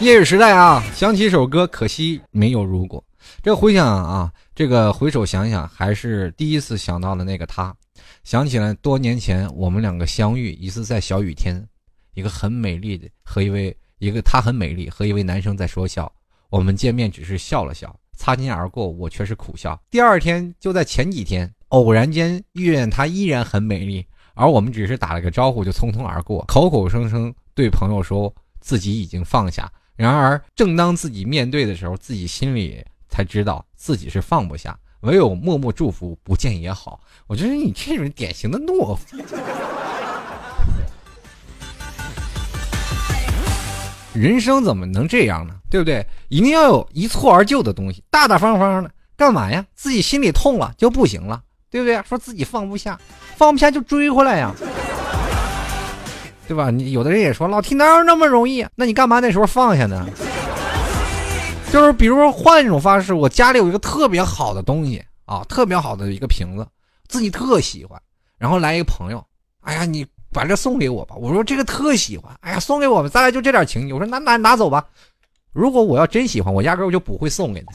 [0.00, 3.04] 夜雨时代啊，想起一首歌，可惜没有如果。
[3.42, 7.74] 这回想啊，这个回首想想，还是第一次想到了那个他，
[8.22, 11.66] 想起来多年前我们两个相遇，一次在小雨天，
[12.14, 16.10] 一个很美丽的和一位一个她很美丽和一位男生在说笑，
[16.50, 19.80] 我们见面只是笑了笑，擦肩而过，我却是苦笑。
[19.90, 32.84] 第二天就在前几天，偶然间遇见她依然很美丽，而我们只是打了个招呼就匆匆而过，口口声声对朋友说自己已经放下，然而正当自己面对的时候，自己心里。
[33.10, 37.00] 才知道自己是放不下，唯有默默祝福，不见也好。
[37.26, 39.04] 我觉得你这种典型的懦夫。
[44.12, 45.54] 人生怎么能这样呢？
[45.70, 46.04] 对不对？
[46.28, 48.90] 一定要有一蹴而就的东西，大大方方的。
[49.16, 49.64] 干嘛呀？
[49.74, 52.02] 自己心里痛了就不行了，对不对？
[52.08, 52.98] 说自己放不下，
[53.36, 54.52] 放不下就追回来呀，
[56.48, 56.70] 对吧？
[56.70, 58.66] 你有的人也说老提哪有那么容易？
[58.74, 60.06] 那你干嘛那时候放下呢？
[61.72, 66.66] 就是比如说换一种方式，我家里有一个特别好的东西啊，特别好的一个瓶子，
[67.08, 68.00] 自己特喜欢。
[68.38, 69.24] 然后来一个朋友，
[69.60, 71.14] 哎呀，你把这送给我吧。
[71.16, 73.92] 我说这个特喜欢，哎呀，送给我们，咱俩就这点情谊。
[73.92, 74.84] 我说拿拿拿走吧。
[75.52, 77.72] 如果我要真喜欢，我压根我就不会送给他。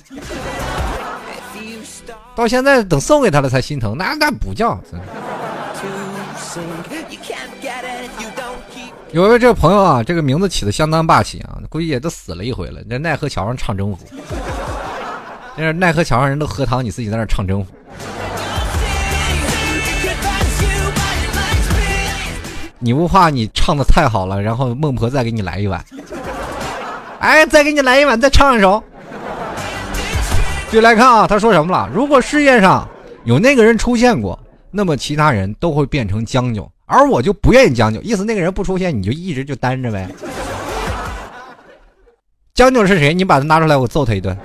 [2.36, 4.78] 到现在等送给他了才心疼，那那不叫。
[9.12, 12.84] 有一位这个朋友啊，这个名字起的相当霸气啊，估计也都死了一回了。
[12.90, 14.06] 在奈何桥上唱征服，
[15.56, 17.72] 那奈何桥上人都喝汤，你自己在那唱征服。
[22.80, 25.84] 你不怕你唱的太好了，然后孟婆再给你来一碗？
[27.20, 28.84] 哎，再给你来一碗，再唱一首。
[30.72, 31.90] 就来看啊，他说什么了？
[31.94, 32.86] 如果世界上
[33.24, 34.38] 有那个人出现过，
[34.72, 36.70] 那么其他人都会变成将就。
[36.86, 40.08] 而我就不愿意将就，意思那个人不出现，你就一直就单着呗。
[42.54, 43.14] 将就是谁？
[43.14, 44.38] 你把他拿出来，我揍他一顿。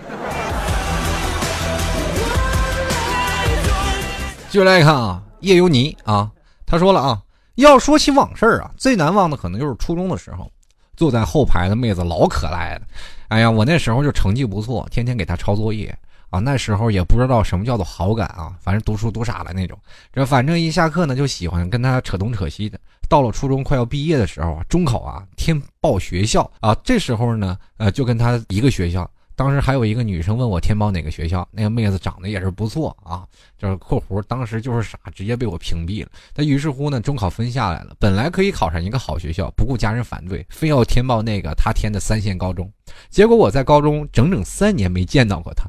[4.48, 6.28] 继续来看啊，叶尤尼啊，
[6.66, 7.20] 他说了啊，
[7.54, 10.50] 要说起往事啊，最难忘的可能就是初中的时候，
[10.96, 12.80] 坐在后排的妹子老可爱了。
[13.28, 15.96] 哎呀，我那时候就成绩不错，天天给她抄作业。
[16.30, 19.78] 啊，那时候也不知道什么叫做好感啊，反正读书读傻了那种。
[20.12, 22.78] 这反正一下课呢，就喜欢跟他扯东扯西的。
[23.08, 29.08] 到了初中快要毕业的时候啊，中考啊，填报学校啊，这时候呢，呃，就跟他一个学校。
[29.36, 33.24] 当时还有一个女生问我填报哪个学校，那个妹子长得也是不错啊，
[33.56, 36.10] 就是（括弧）当时就是傻，直接被我屏蔽了。
[36.34, 42.70] 他于是乎呢，中考分下来了，本来可以考上一个好学校，不顾家人反对，非要填报那个他填的三线高中。
[43.08, 45.64] 结果我在高中整整三年没见到过他。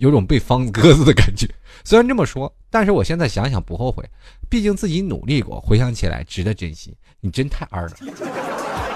[0.00, 1.48] 有种被放鸽子的感觉。
[1.84, 4.04] 虽然这么说，但是我现在想想不后悔，
[4.48, 6.96] 毕竟自己努力过，回想起来值得珍惜。
[7.20, 7.92] 你真太二了。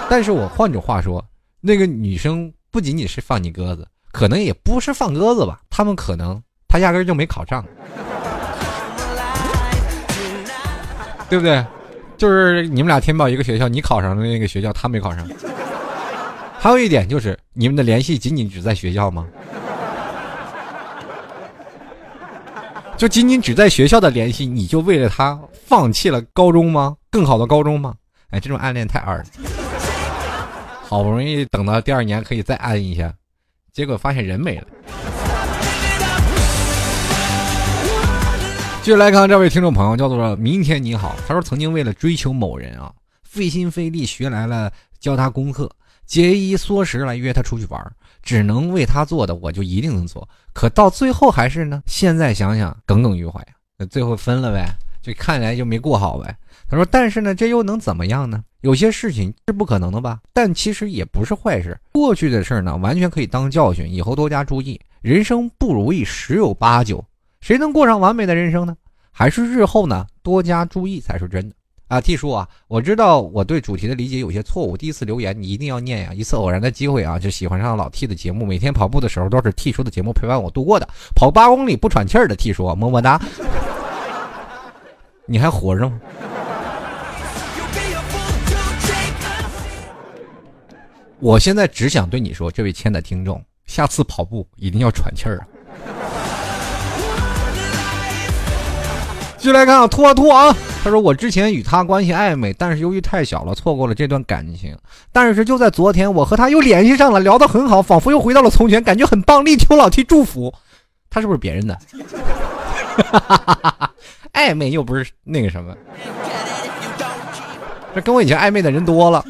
[0.09, 1.23] 但是我换种话说，
[1.59, 7.65] 那个女生不仅仅是放你鸽子，可能也不是放鸽子吧，他们可能她压根就没考上，
[11.29, 11.65] 对不对？
[12.17, 15.27] 就是你们俩填报一个学校，你考上的那个学校，他没考上。
[16.59, 19.25] 还有一点就是，你们的联系仅仅只在学校吗？
[23.01, 26.95] 就仅仅只在学校的联系，你就为了他放弃了高中吗？
[27.09, 27.95] 更好的高中吗？
[28.29, 29.25] 哎，这种暗恋太二了。
[30.85, 33.11] 好不容易等到第二年可以再暗一下，
[33.73, 34.67] 结果发现人没了。
[38.83, 41.15] 继续来看这位听众朋友，叫做明天你好。
[41.27, 42.93] 他说曾经为了追求某人啊，
[43.23, 45.67] 费心费力学来了教他功课。
[46.05, 47.81] 节衣缩食来约他出去玩，
[48.21, 50.27] 只能为他做的，我就一定能做。
[50.53, 51.81] 可到最后还是呢？
[51.85, 53.45] 现在想想耿耿于怀。
[53.77, 54.65] 那最后分了呗，
[55.01, 56.35] 就看来就没过好呗。
[56.69, 58.43] 他说：“但是呢，这又能怎么样呢？
[58.61, 60.19] 有些事情是不可能的吧？
[60.31, 61.77] 但其实也不是坏事。
[61.91, 64.79] 过去的事呢，完全可以当教训，以后多加注意。
[65.01, 67.03] 人生不如意十有八九，
[67.41, 68.77] 谁能过上完美的人生呢？
[69.11, 71.55] 还是日后呢多加注意才是真的。”
[71.91, 74.77] 啊，T 叔啊，我知道我对主题的理解有些错误。
[74.77, 76.13] 第一次留言你一定要念呀！
[76.13, 78.45] 一次偶然的机会啊，就喜欢上老 T 的节目。
[78.45, 80.87] 每天跑步的时候都是 T 叔的节目陪伴我度过的。
[81.13, 83.21] 跑八公里不喘气儿的 T 叔，么么哒！
[85.25, 85.99] 你还活着吗？
[91.19, 95.47] 我现在只想对你说，这位亲爱的听众，下次跑步一定要喘气儿啊！
[99.41, 100.55] 继续来看啊，拖啊拖啊！
[100.83, 104.77] 他说：“我之前与他关系暧昧，但是由于太小了，错过了这段感情。
[105.11, 109.43] 但是就在昨天，我和他又联系上了，聊得很好，仿佛又回到了从前，感觉很棒。
[109.43, 110.53] 力求老 T 祝福。
[111.09, 111.73] 他是不是别人的？
[111.73, 113.91] 哈哈哈哈哈
[114.33, 115.75] 暧昧又不是那个什么？
[117.95, 119.25] 这跟我以前暧昧的人多了。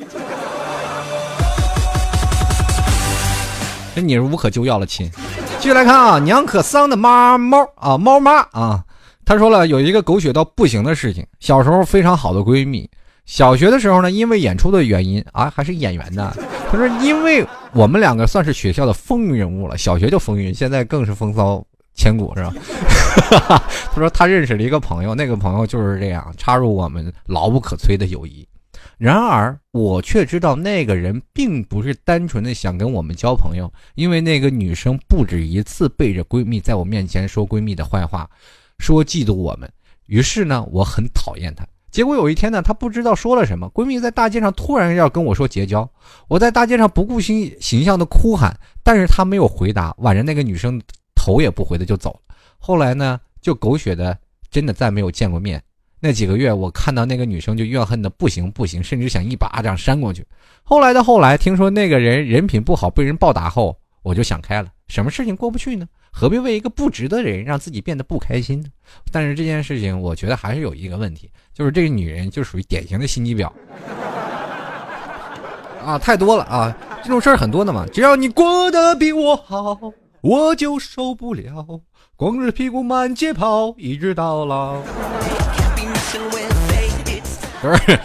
[3.95, 5.09] 这你是无可救药了，亲。
[5.61, 8.83] 继续来看啊，娘可桑的妈猫啊，猫妈啊。”
[9.31, 12.89] 他说了有一个狗血到不行的事情，小时候非常好的闺蜜，
[13.25, 16.35] 小学的时候呢，因为演出的原因啊，还是演员呢。
[16.69, 21.65] 他说，因为我们两个算是学校的风云人物了，小学就风云，现在更是风骚
[21.95, 22.53] 千古，是吧？
[23.93, 28.45] 他说他认识了一个朋友，那个朋友就是这样插入我们牢不可摧的友谊。
[28.97, 38.29] 然而我却知道那个人并不是单纯的想跟我们交朋友，因为那个女生不止一次背着闺蜜在我面前说闺蜜的坏话。
[38.81, 39.71] 说嫉妒我们，
[40.07, 41.65] 于是呢，我很讨厌她。
[41.91, 45.87] 结果有一天呢，她不知道说了什么，闺蜜在大街上突然要跟我说结交，
[46.27, 49.93] 我在大街上不顾形形象的哭喊，但是她没有回答。
[49.99, 50.81] 晚上那个女生
[51.13, 52.35] 头也不回的就走了。
[52.57, 54.17] 后来呢，就狗血的，
[54.49, 55.61] 真的再没有见过面。
[55.99, 60.25] 那几个月，我看到那个女生就怨恨的不行不行，甚至想一巴掌扇过去。
[60.63, 65.87] 后来的后来，听说那个人人品不好，被人暴打后，我就想开了，什么事情过不去呢？
[66.11, 68.67] 何必为一个不值得的人让自己变得不开心呢？
[69.11, 73.49] 但是这件事情，我觉得还是有一个问题，就是这个女人就属于典型的心机婊
[75.83, 77.85] 啊，太多了啊，这种事儿很多的嘛。
[77.91, 81.81] 只要你过得比我好，我就受不了，
[82.15, 84.81] 光着屁股满街跑，一直到老。
[87.61, 87.99] 不是。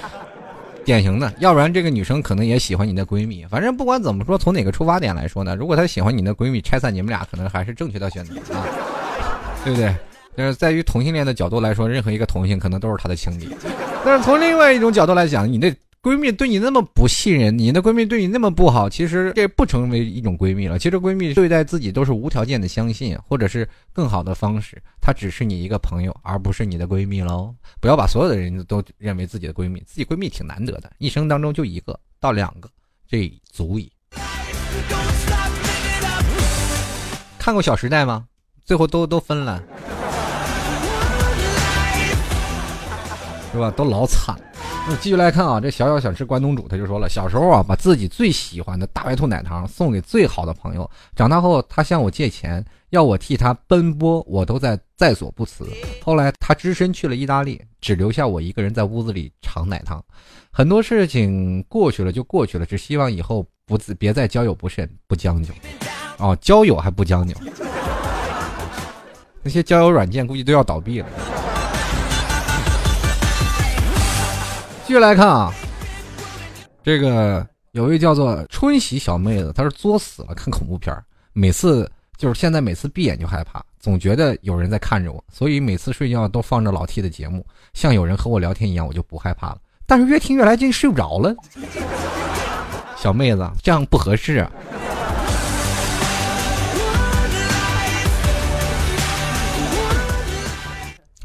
[0.87, 3.45] 典型的，要不然这个女生可能也喜欢你的闺蜜。
[3.51, 8.64] 反正不管怎么说，从哪个出发点来说呢，如果她喜欢你的闺蜜，拆散你们俩可能还是正确的选择啊，
[9.64, 9.93] 对不对？
[10.37, 13.49] 但是在于同性恋的角度来说，任何一个同性可能都是他的情敌。
[14.05, 15.74] 但是从另外一种角度来讲，你那。
[16.07, 20.78] 闺蜜对你那么不信任，你的闺蜜对你那么不好，其实这不成为一种闺蜜了。
[20.78, 24.80] 其实闺蜜对待自己都是无条件的相信，或者是更好的方式。
[25.00, 27.52] 她只是你一个朋友，而不是你的闺蜜喽。
[27.80, 32.70] 不要把所有的人都认为自己的闺蜜，自己闺蜜挺难得的，一生当中就一个到两个，
[33.09, 33.90] 这足矣。
[37.36, 38.26] 看过《小时代》吗？
[38.64, 39.61] 最后都都分了，
[43.57, 43.70] 是吧？
[43.70, 44.36] 都老惨。
[44.88, 55.66] 那继续来看啊，这小小想吃关东煮，他就说了，小时候啊，把自己最喜欢的大白兔奶糖送给最好的朋友，长大后他向我借钱，要我替他奔波，我都在在所不辞。
[56.02, 60.04] 后来他只身去了意大利，只留下我一个人在屋子里尝奶糖。
[60.52, 65.52] 很多事情过去了就过去了，只希望以后不自别再交友不慎不将就。
[66.18, 67.34] 哦，交友还不将就，
[69.42, 71.07] 那些交友软件估计都要倒闭了。
[74.87, 75.53] 继续来看啊，
[76.84, 80.97] 这个有位叫做春喜小妹子，她是作死了看恐怖片
[81.32, 89.59] 每次就是现在每次闭眼就害怕，总觉得有人在看着我，所以每次睡觉都放着老 T 的节目，像有人和我聊天一样，我就不害怕了。
[89.87, 91.34] 但是越听越来劲，睡不着了。
[92.97, 94.37] 小妹子，这样不合适。
[94.37, 94.51] 啊。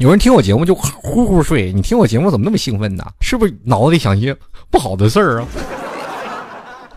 [0.01, 3.05] 有人听我节目就呼呼睡，你听我节目怎么那么兴奋呢？
[3.19, 4.35] 是不是脑子里想些
[4.71, 5.47] 不好的事儿啊？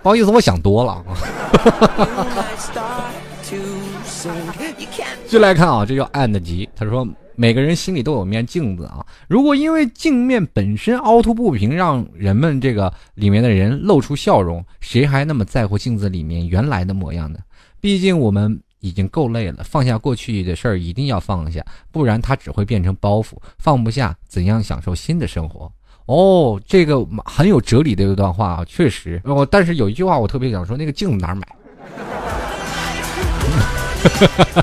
[0.02, 1.04] 不好意思，我想多了。
[5.28, 6.66] 就来看啊，这叫暗的吉。
[6.74, 9.04] 他说，每个人心里都有面镜子啊。
[9.28, 17.38] 如果因为镜面本身凹凸不平，让人们这个里面的人露出笑容，谁还那么在乎镜子里面原来的模样呢？
[17.82, 23.30] 毕竟我们已经够累了，放下过去的事儿一定要放下，不然它只会变成包袱。
[23.58, 25.72] 放不下，怎样享受新的生活？
[26.04, 29.18] 哦，这个很有哲理的一段话啊，确实。
[29.24, 31.48] 哦，但是有一句话我特别想说，那个镜子哪儿买？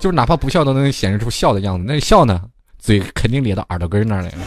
[0.00, 2.40] 就是哪怕不笑都能显示出笑的样子，那笑呢，
[2.78, 4.38] 嘴肯定咧到耳朵根那儿来了。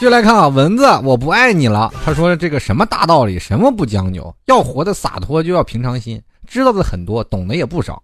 [0.00, 1.92] 就来看啊，蚊子，我不爱你了。
[2.02, 8.02] 他说这个什么大道理，什么不将就，要活得洒脱就要平常心，知道的很多，懂得也不少，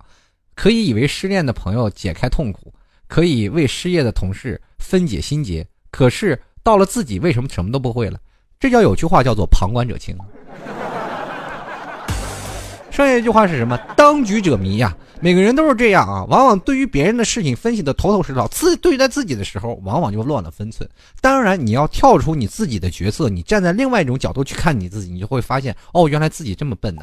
[0.54, 2.70] 可以以为失恋的朋友解开痛苦，
[3.08, 8.18] 可以为失业的同事分解心结，可是到了自己为什么什么都不会了？
[8.60, 10.14] 这叫有句话叫做旁观者清。
[12.96, 13.76] 剩下一句话是什么？
[13.94, 14.96] 当局者迷呀！
[15.20, 20.88] 每个人都是这样啊，往往对于别人的事情分析的头头是道，自对待自己的时候，往往就乱了分寸。
[21.20, 27.02] 当然，你要跳出你自己的角色，你站在另外一种角度去看你自己，你就会发现，哦，原来自己这么笨呐。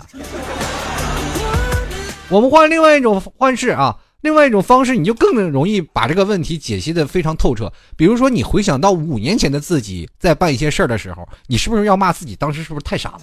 [2.28, 7.72] 我们换另外一种方式啊，另外一种方式，你就更容易把这个问题解析的非常透彻。
[7.96, 13.20] 比如说，你回想到五年前的自己在办一些事儿的时候，你是不是要骂自己当时是不是太傻了？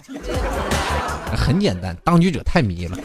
[1.36, 2.98] 很简单，当局者太迷了。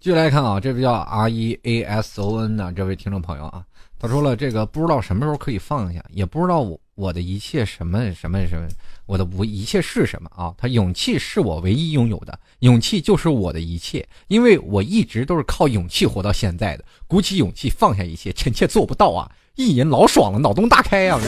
[0.00, 3.64] 继续来看啊，这位叫 R E A S O N 的这位听众朋友啊，
[3.98, 8.68] 他说了这个不知道什么时候可以放下，也不知道我我的一切什么什么什么。
[9.06, 10.54] 我的无一切是什么啊？
[10.56, 16.84] 他勇气是我唯一拥有的，勇气就是我的一切，因为我一直都是靠勇气活到现在的。
[17.06, 19.30] 鼓起勇气放下一切，臣妾做不到啊！
[19.56, 21.20] 一人老爽了，脑洞大开呀！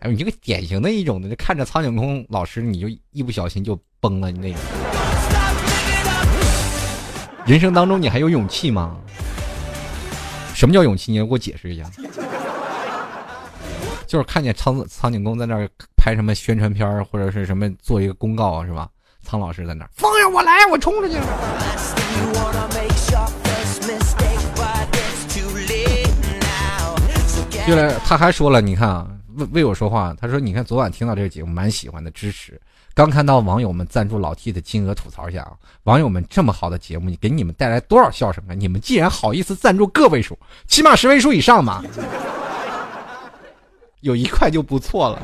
[0.00, 4.60] 哎，你这个典型的一种的，看着苍井空老师，你就一不小心就崩了，你那种。
[7.44, 8.96] 人生当中你还有勇气吗？
[10.54, 11.12] 什么叫勇气？
[11.12, 11.90] 你给我解释一下。
[14.08, 15.68] 就是看见苍苍井空在那儿
[16.08, 18.88] 拍什么宣传片或者是什么做一个公告是吧？
[19.22, 21.16] 苍老师在那儿放下我来，我冲出去。
[27.66, 29.06] 就来，他还说了，你看啊，
[29.36, 30.16] 为为我说话。
[30.18, 32.58] 他说，你看昨晚听到这个节目，蛮喜欢的，支持。
[32.94, 35.52] 刚看到网友们赞助老 T 的金额，吐槽一下啊，
[35.82, 38.54] 网友们这么好的节目，你给你们带来多少笑声啊？
[38.54, 41.84] 你们既然好意思赞助个位数，起码十位数以上嘛。
[44.00, 45.20] 有一块就不错了，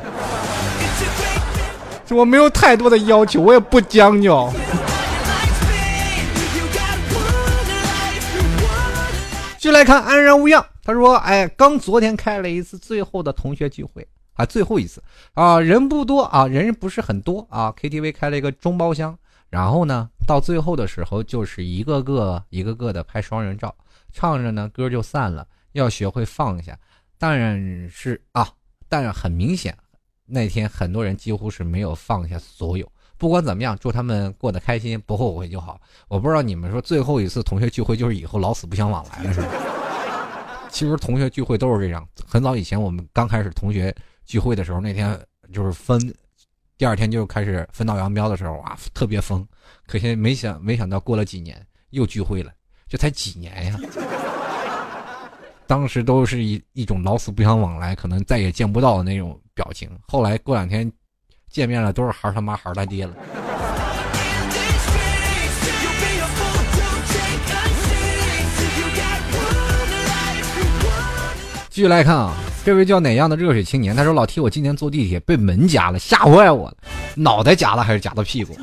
[2.10, 4.52] 我没有太多的要求，我也不将就。
[9.58, 19.18] 就来看安然无恙，他说：“哎，刚昨天开了一次最后的同学聚会啊，最后一次啊，人不多啊，人不是很多啊，KTV 开了一个中包厢，
[19.50, 23.74] 然后呢，到最后的时候就是一个个一个个的拍双人照，
[24.12, 26.78] 唱着呢歌就散了，要学会放下，
[27.18, 28.48] 当然是啊。”
[28.86, 29.76] 但很明显，
[30.26, 32.90] 那天很多人几乎是没有放下所有。
[33.16, 35.80] 不管怎么样，祝他们过得开心，不后悔就好。
[36.08, 39.48] 我不知道你们说最后一次同学聚会就是以后老死不相往来了是吧？
[40.68, 42.06] 其实同学聚会都是这样。
[42.26, 43.94] 很早以前我们刚开始同学
[44.26, 45.18] 聚会的时候，那天
[45.52, 45.98] 就是分，
[46.76, 49.46] 第二天就开始分道扬镳的时候，哇，特别疯。
[49.86, 52.52] 可惜没想没想到过了几年又聚会了，
[52.88, 53.78] 这才几年呀。
[55.66, 59.88] 当时都是一一种老死不相往来，可能再也见不到的那种表情。
[60.08, 60.90] 后来过两天
[61.50, 63.12] 见面了，都是孩他妈孩他爹了。
[71.70, 72.32] 继续来看啊，
[72.64, 76.76] 这位叫哪样的热水青年，他说：“老 T，我今天坐地铁被门夹了，吓坏我了，
[77.16, 78.56] 脑袋夹了还是夹到屁股？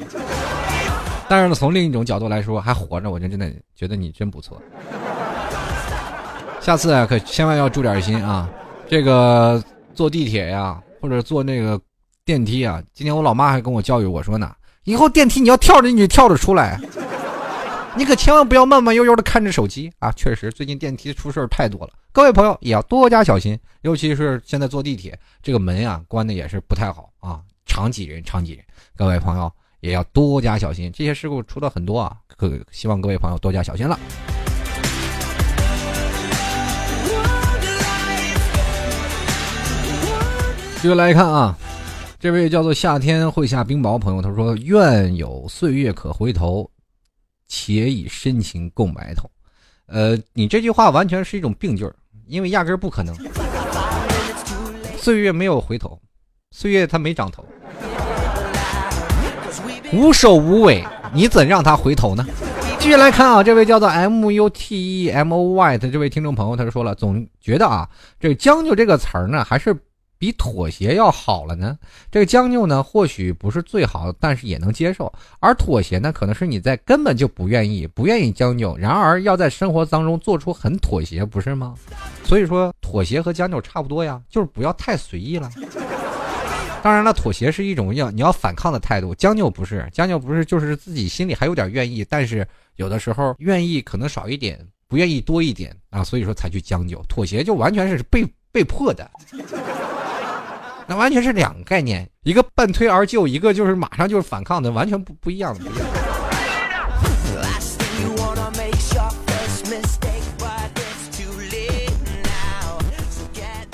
[1.27, 4.61] 但是呢，从另一种角度来说，还活着，我就真的觉得你真不错。”
[6.61, 8.49] 下次啊，可千万要注点心啊！
[8.87, 9.61] 这个
[10.01, 11.79] 坐地铁呀，或者坐那个
[12.25, 14.51] 电梯啊，今天我老妈还跟我教育我说呢，
[14.83, 16.81] 以后电梯你要跳着进去，跳着出来。
[17.95, 20.11] 你可千万不要慢慢悠悠的看着手机啊！
[20.13, 28.65] 确实，最近电梯出事儿太多了，各位朋友也要多加小心，尤其是现在坐地铁，这个门呀关的也是不太好啊，常挤人，常挤人，
[28.97, 33.99] 各位朋友也要多加小心，这些事故出了很多啊，可希望各位朋友多加小心了。
[40.81, 41.55] 继续来看啊，
[42.19, 46.67] 这位叫做夏天会下冰雹朋友，他说：“愿有岁月可回头，
[47.47, 49.29] 且以深情共白头。”
[49.85, 51.93] 呃，你这句话完全是一种病句儿，
[52.25, 53.15] 因为压根儿不可能。
[54.97, 56.01] 岁月没有回头，
[56.49, 57.45] 岁月它没长头，
[59.93, 62.25] 无首无尾，你怎让它回头呢？
[62.79, 67.87] 继续来看啊，这位叫做 M U T E M O Y 的这位听众朋友，他就说了，总觉得啊，
[68.19, 69.77] 这“将就”这个词儿呢，还是。
[70.21, 71.75] 比妥协要好了呢。
[72.11, 75.11] 这个将就呢，或许不是最好，但是也能接受。
[75.39, 78.77] 而妥协呢，可能是你在根本就不愿意，不愿意将就。
[78.77, 81.73] 然而要在生活当中做出很妥协，不是吗？
[82.23, 85.49] 所以说，妥协和将就差不多呀，就是不要太随意了。
[86.83, 97.01] 当然了，妥协是一种要你要反抗的态度，将就不是，将就不是就是自己心里还有点愿意，但是有的时候愿意可能少一点，不愿意多一点啊，所以说才去将就。
[97.09, 99.09] 妥协就完全是被被迫的。
[100.91, 105.61] 那完全是两个概念，一个半推而就，一个就是马上就是反抗的，完全不不一样的。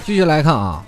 [0.05, 0.85] 继续来看啊，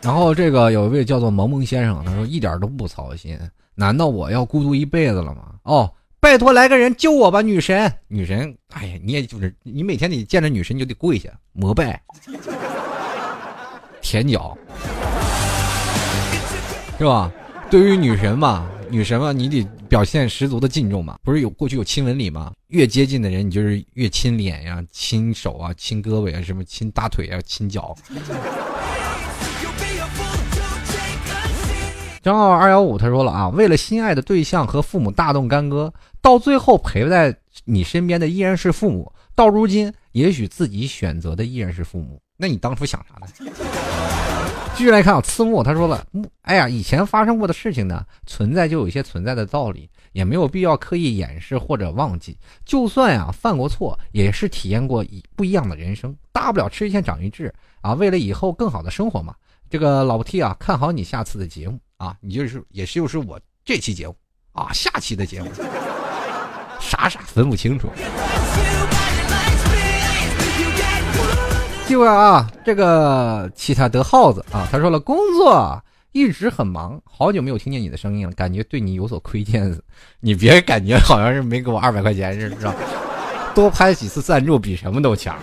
[0.00, 3.38] 然后这个有一位叫做萌萌先生，他说一点都不操心，
[3.74, 5.42] 难道我要孤独一辈子了吗？
[5.64, 12.00] 哦，拜托来个人救我吧，女神，女神，哎呀，你也就是你每天你见着女神你就得跪下膜拜，
[14.00, 14.56] 舔脚。
[16.98, 17.30] 是吧？
[17.70, 21.18] 对于女神嘛，女神嘛，你得表现十足的敬重嘛。
[21.22, 22.52] 不是有过去有亲吻礼吗？
[22.68, 27.94] 越接近的人，你就是越亲脸呀、亲手啊、亲胳膊啊、什么亲大腿啊、亲脚。
[32.22, 35.92] 张傲二幺五他说了啊，为了心爱的对象和父母大动干戈，
[36.22, 39.12] 到最后陪在你身边的依然是父母。
[39.34, 42.18] 到如今，也许自己选择的依然是父母。
[42.38, 43.52] 那你当初想啥呢？
[44.76, 46.06] 继续来看啊，次木他说了，
[46.42, 52.36] 哎呀，以前发生过的事情呢，存在就有一些存在的道理，也没有必要刻意掩饰或者忘记。
[52.66, 59.34] 就算呀犯过错，也是体验过一不一样的人生，大不了吃一堑长一智啊，为了以后更好的生活嘛。
[59.70, 64.14] 这个老 T 啊，看好你下次的节目啊，你就是也是又是我这期节目
[64.52, 65.50] 啊，下期的节目，
[66.78, 67.88] 傻傻分不清楚。
[71.88, 75.80] 这位啊，这个其他德耗子啊，他说了，工作
[76.10, 79.72] 一直很忙，好久没有听见你的声音了，感觉对你有所亏欠。
[80.18, 82.74] 你别感觉好像是没给我二百块钱似的，
[83.54, 85.36] 多拍几次赞助比什么都强。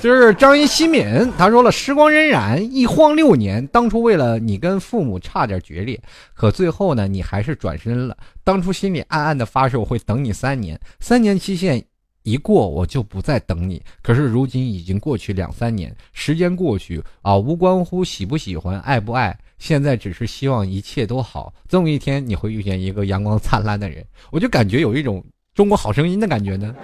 [0.00, 6.00] 就是张一新敏，他说了，时光荏苒，一晃六年，当初为了你跟父母差点决裂，
[6.34, 8.16] 可最后呢，你还是转身了。
[8.44, 11.84] 当初心里暗暗的发誓，我会等你三年，三年期限。
[12.22, 21.52] 一过我就不再等你，可是如今已经过去两三年，时间过去啊，无关乎喜不喜欢、爱不爱，现在只是希望一切都好。
[21.68, 26.74] 总有一天你会遇见一个阳光灿烂的人，我就感觉有一种中国好声音的感觉呢，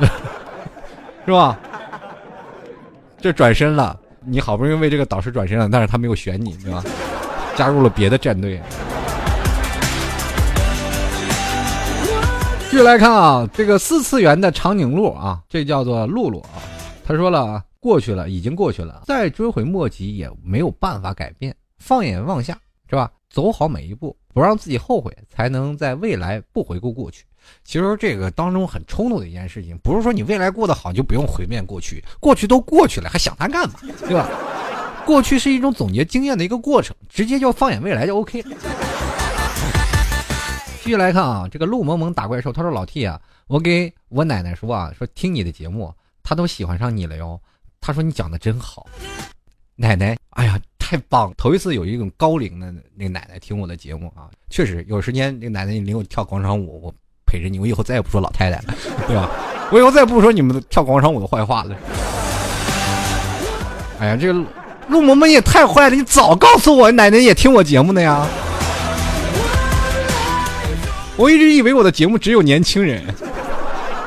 [1.24, 1.58] 是吧？
[3.20, 6.84] 这转身了，你好不容易为这个导师转身了，但是他没有选你，对吧？
[7.56, 8.60] 加入了别的战队。
[12.74, 16.58] 继续来看啊，这个四次元的长颈鹿啊，这叫做露露啊。
[17.06, 21.54] 他说了，过去了，已经过去了，再追悔莫及，也没有办法改变。
[21.78, 22.58] 放眼望下，
[22.90, 23.08] 是吧？
[23.30, 27.22] 走好每一步，不让自己后悔，才能在未来不回顾过去。
[27.62, 33.74] 其实这个当中很冲突的一件事情，不是说你未来过得好就不用回面过去，过去都过去了，还想它干嘛？
[34.00, 34.28] 对吧？
[35.06, 38.56] 过去是一种总结经验的一个过程，直接就放眼未来就 OK 了。
[40.84, 45.90] 继续来看啊，这个陆萌萌打怪兽，他说：“老 T 啊，我给我奶奶说啊，说听你的节目，
[46.22, 47.40] 她都喜欢上你了哟。
[47.80, 48.86] 她说你讲的真好，
[49.76, 51.32] 奶奶，哎呀，太棒！
[51.38, 58.74] 头一次有一种高龄的那个奶奶听我的节目啊，确实有时间，那个奶奶领我跳广场舞，我陪着你，我以后再也不说老太太了，
[59.06, 59.30] 对吧？
[59.72, 61.74] 我以后再也不说你们跳广场舞的坏话了。
[63.98, 64.38] 哎呀，这个
[64.88, 68.28] 陆萌萌也太坏了，你早告诉我奶奶也听我节目的呀。”
[71.16, 73.02] 我一直以为我的节目只有年轻人。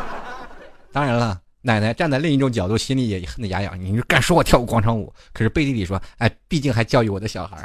[0.91, 3.79] 当然了，奶奶站在另一种角度，心里也恨得牙痒。
[3.79, 5.13] 你敢说我跳过广场舞？
[5.33, 7.57] 可是背地里说，哎，毕竟还教育我的小孩。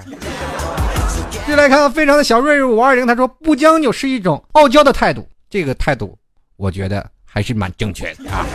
[1.46, 5.26] 就来看非常的小瑞五二零，他说不将就，是一种傲娇的态度。
[5.50, 6.16] 这个态度，
[6.56, 8.46] 我觉得还是蛮正确的啊。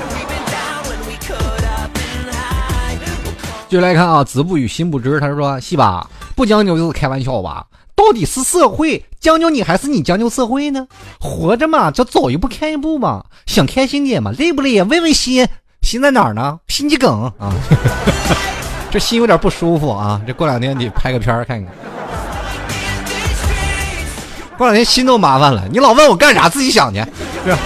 [3.67, 7.65] 就来看啊，子不语心不知，他说戏吧，不将就就是开玩笑吧？
[7.97, 10.87] 到底是社会将就你，还是你将就社会呢？
[11.19, 14.85] 活着嘛，就走一步看一步嘛，想开心点嘛，累不累呀？
[14.87, 15.47] 问问心，
[15.81, 16.59] 心在哪儿呢？
[16.67, 17.51] 心肌梗啊，
[18.91, 21.73] 这心有点不舒服啊，这过两天得拍个片儿看看。
[24.57, 26.99] 过两天心都麻烦了，你老问我干啥，自己想去。
[27.43, 27.57] 是，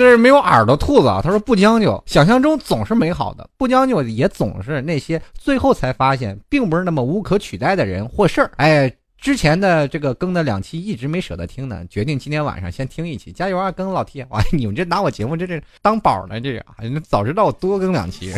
[0.00, 1.20] 这是没有耳朵兔子啊。
[1.22, 8.50] 他说不将就，想象中总是美好的，不将就也总是那些最后才发现并不是那么无可取代的人或事儿。
[8.56, 8.90] 哎，
[9.20, 14.24] 之前的这个更的两期一直没舍得听呢，决定今天晚上先听一期，加油啊，更老 T！
[14.30, 16.40] 哇，你们这拿我节目这这当宝呢？
[16.40, 16.64] 这个，
[17.06, 18.32] 早知道我多更两期。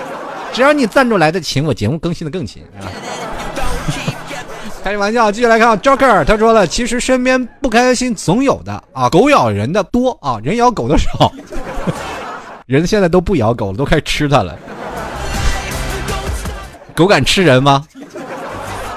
[0.54, 2.88] 只要你赞助来的勤，我节目更新的更勤啊。
[4.82, 11.32] 开个玩笑，继续来看 Joker，他说了，其实身边不开心总有的啊，狗咬人的多啊，人咬狗的少，
[12.66, 14.58] 人现在都不咬狗了，都开始吃它了。
[16.96, 17.86] 狗敢吃人吗？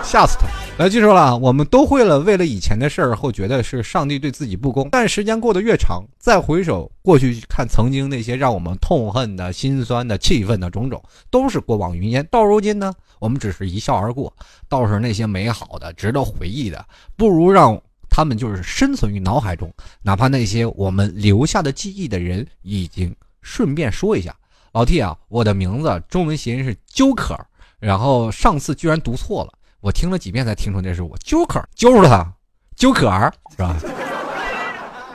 [0.04, 0.65] 吓死它！
[0.78, 12.28] 来，记住了，我们都会了，为了以前的事儿后觉得是上帝对自己不公，但时间过得越长，再回首过去看曾经那些让我们痛恨的心酸的气愤的种种，都是过往云烟。
[12.30, 12.94] 到如今呢？
[13.20, 14.34] 我们只是一笑而过，
[14.68, 19.74] 倒是那些美好的、值得回忆的，不如让他们就是深存于脑海中。
[20.02, 24.36] 哪怕那些我们留下的记忆的人，已经顺便说一下，
[24.74, 27.34] 老 T 啊，我的名字中文谐音是揪可，
[27.80, 29.54] 然后上次居然读错了，
[29.86, 32.28] 我听了几遍才听出那是我揪可，揪住他，
[32.76, 33.76] 揪可儿是吧？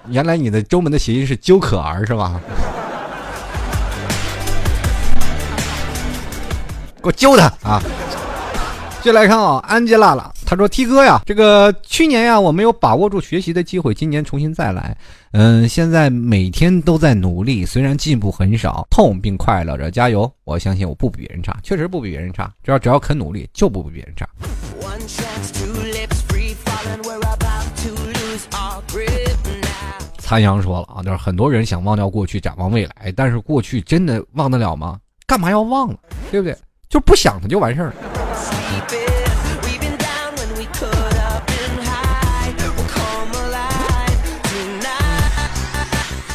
[0.06, 2.40] 原来你的中文的谐音是揪可儿是吧？
[7.02, 7.82] 给我揪他啊！
[9.02, 10.32] 就来看啊，安吉拉了。
[10.46, 14.96] 他说：“T 哥呀，这个去年呀，我没有把握住学习的机会，今年重新再来。
[15.30, 20.30] 嗯，现在每天都在努力，虽然进步很少，痛并快乐着，加油！
[20.44, 22.52] 我相信我不比别人差，确实不比别人差。
[22.64, 24.28] 只要只要肯努力，就不比别人差。”
[30.18, 35.00] 残阳说了啊，就是很多人想忘掉过去，展望未来，但是过去真的忘得了吗？
[35.26, 35.98] 干嘛要忘了？
[36.30, 36.56] 对不对？
[36.88, 37.94] 就不想他就完事儿了。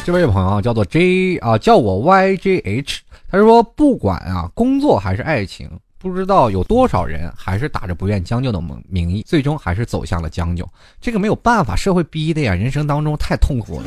[0.04, 2.98] 这位朋友叫做 J 啊，叫我 YJH。
[3.28, 5.68] 他说：“不管啊，工作还是爱情，
[6.08, 10.68] 不知道有多少人还是打着不愿将就的名名义，最终还是走向了将就。
[11.00, 13.86] 这个没有办法，社会逼的呀，人生当中太痛苦了。”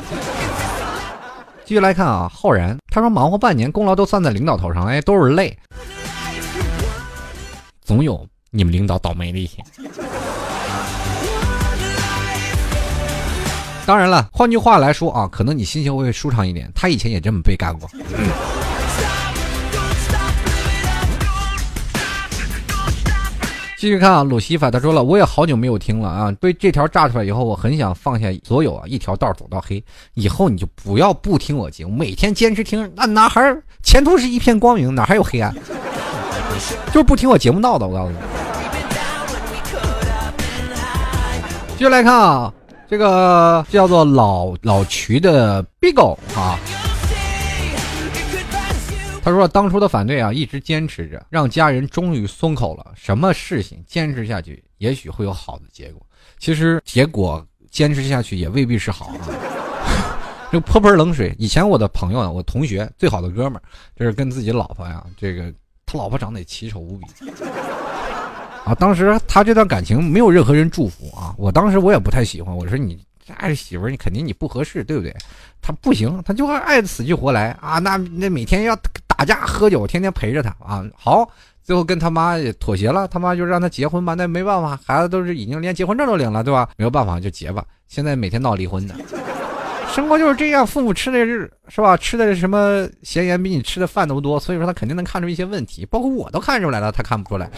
[1.65, 5.57] 继续来看啊，浩然他说：“忙活半年，功劳都算在领导头上，哎，都是累。”
[7.81, 9.65] 总有你们领导倒霉的一天。
[13.85, 16.71] 当然了，换句话来说啊，可能你心情会舒畅一点。
[16.75, 17.89] 他以前也这么被干过。
[17.93, 18.58] 嗯
[23.79, 26.29] 继续看啊，鲁西法他说了，我也好久没有听了啊。
[26.41, 29.81] 被这条炸出来以后，我很想放下所有啊，一条道走到黑。
[30.15, 33.41] 以后你就不要不听我节目，每天坚持听，那哪还
[33.81, 35.55] 前途是一片光明，哪还有黑暗？
[36.87, 38.17] 就是不听我节目闹的，我告诉你。
[41.77, 42.53] 接下来看啊，
[42.89, 46.59] 这个叫做老老渠的 Bigo 啊，
[49.29, 52.91] 他说当初的反对啊，一直坚持着，让家人终于松口了。
[52.95, 56.01] 什么事情坚持下去，也许会有好的结果。
[56.37, 59.27] 其实结果坚持下去也未必是好啊。
[60.51, 61.35] 这泼盆冷水。
[61.37, 63.61] 以前我的朋友，我同学最好的哥们儿，
[63.95, 65.53] 这是跟自己老婆呀，这个。
[65.91, 67.07] 他老婆长得奇丑无比
[68.63, 68.75] 啊！
[68.75, 71.33] 当时他这段感情没有任何人祝福啊！
[71.35, 75.11] 我当时我也不太喜欢，我说你这媳妇儿，你肯定你不合适，对不对？
[75.59, 77.79] 他不行，他就爱的死去活来啊！
[77.79, 78.77] 那那每天要
[79.19, 80.81] 打架喝酒，天天陪着他啊！
[80.95, 81.29] 好，
[81.61, 84.13] 最后跟他妈也妥协了，他妈就让他结婚吧。
[84.13, 86.69] 那没办法，孩子都是已经连结婚证都领了，对吧？
[86.77, 87.61] 没有办法就结吧。
[87.89, 88.95] 现在每天闹离婚的。
[89.93, 91.97] 生活就是这样，父母吃的是是吧？
[91.97, 97.51] 吃的什么咸盐比你吃的饭都多，所以说他肯定能看出一些问题，包括我都看出来了，他看不出来。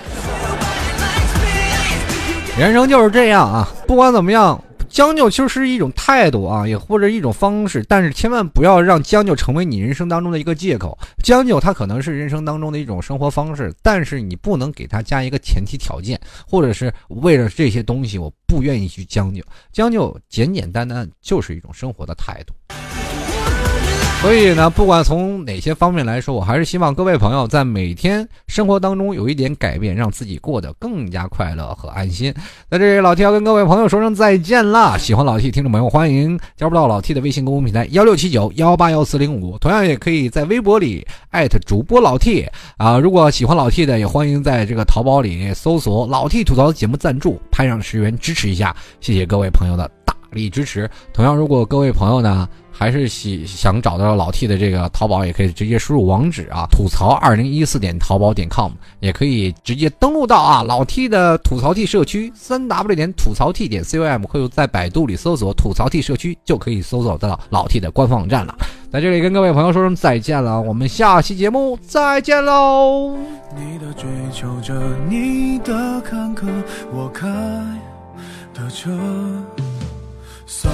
[2.57, 4.59] 人生就是这样啊，不管怎么样。
[4.91, 10.97] 将就其实是一种态度啊，也或者一种方式，但是千万不要让将就成为你人生当中的一个借口。
[11.23, 19.41] 将就它可能是人生当中的一种生活方式，但是你不能给它加一个前提条件，或者是为了这些东西我不愿意去将就。
[19.71, 22.53] 将就简简单单就是一种生活的态度。
[24.21, 32.31] 所以呢，不管从哪些方面来说，我还是希望各位朋友在每天生活当中有一点改变，让自己过得更加快乐和安心。
[32.69, 34.95] 在这里，老 T 要跟各位朋友说声再见了。
[34.99, 42.47] 喜欢老 T 听众朋友，欢迎加入到老 T 的微信公众平台幺六七九幺八幺四零五，同样也可以在微博里艾特主播老 T
[42.77, 42.99] 啊。
[42.99, 50.87] 如果喜欢老 T 的，也欢迎在这个淘宝里搜索老 T 吐槽节目赞助，拍上十元支持一下，谢谢各位朋友的大力支持。
[51.11, 52.47] 同样，如果各位朋友呢。
[52.71, 67.79] 还是喜想找到老 T 的这个淘宝，也可以直接输入网址啊，吐槽二零一四点淘宝点 com，也可以直接登录到啊老 T 的吐槽 T 社区三 W 点吐槽 T 点 com，或者在百度里搜索吐槽 T 社区，就可以搜索到老 T
[67.79, 68.55] 的官方网站了。
[68.91, 73.15] 在这里跟各位朋友说声再见了，我们下期节目再见喽。
[73.55, 74.03] 你的追
[74.33, 74.73] 求着
[75.07, 76.45] 你的坎坷，
[76.93, 77.27] 我开
[78.53, 78.89] 的车，
[80.45, 80.73] 算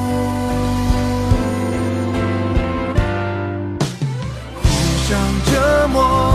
[5.81, 6.30] 折磨。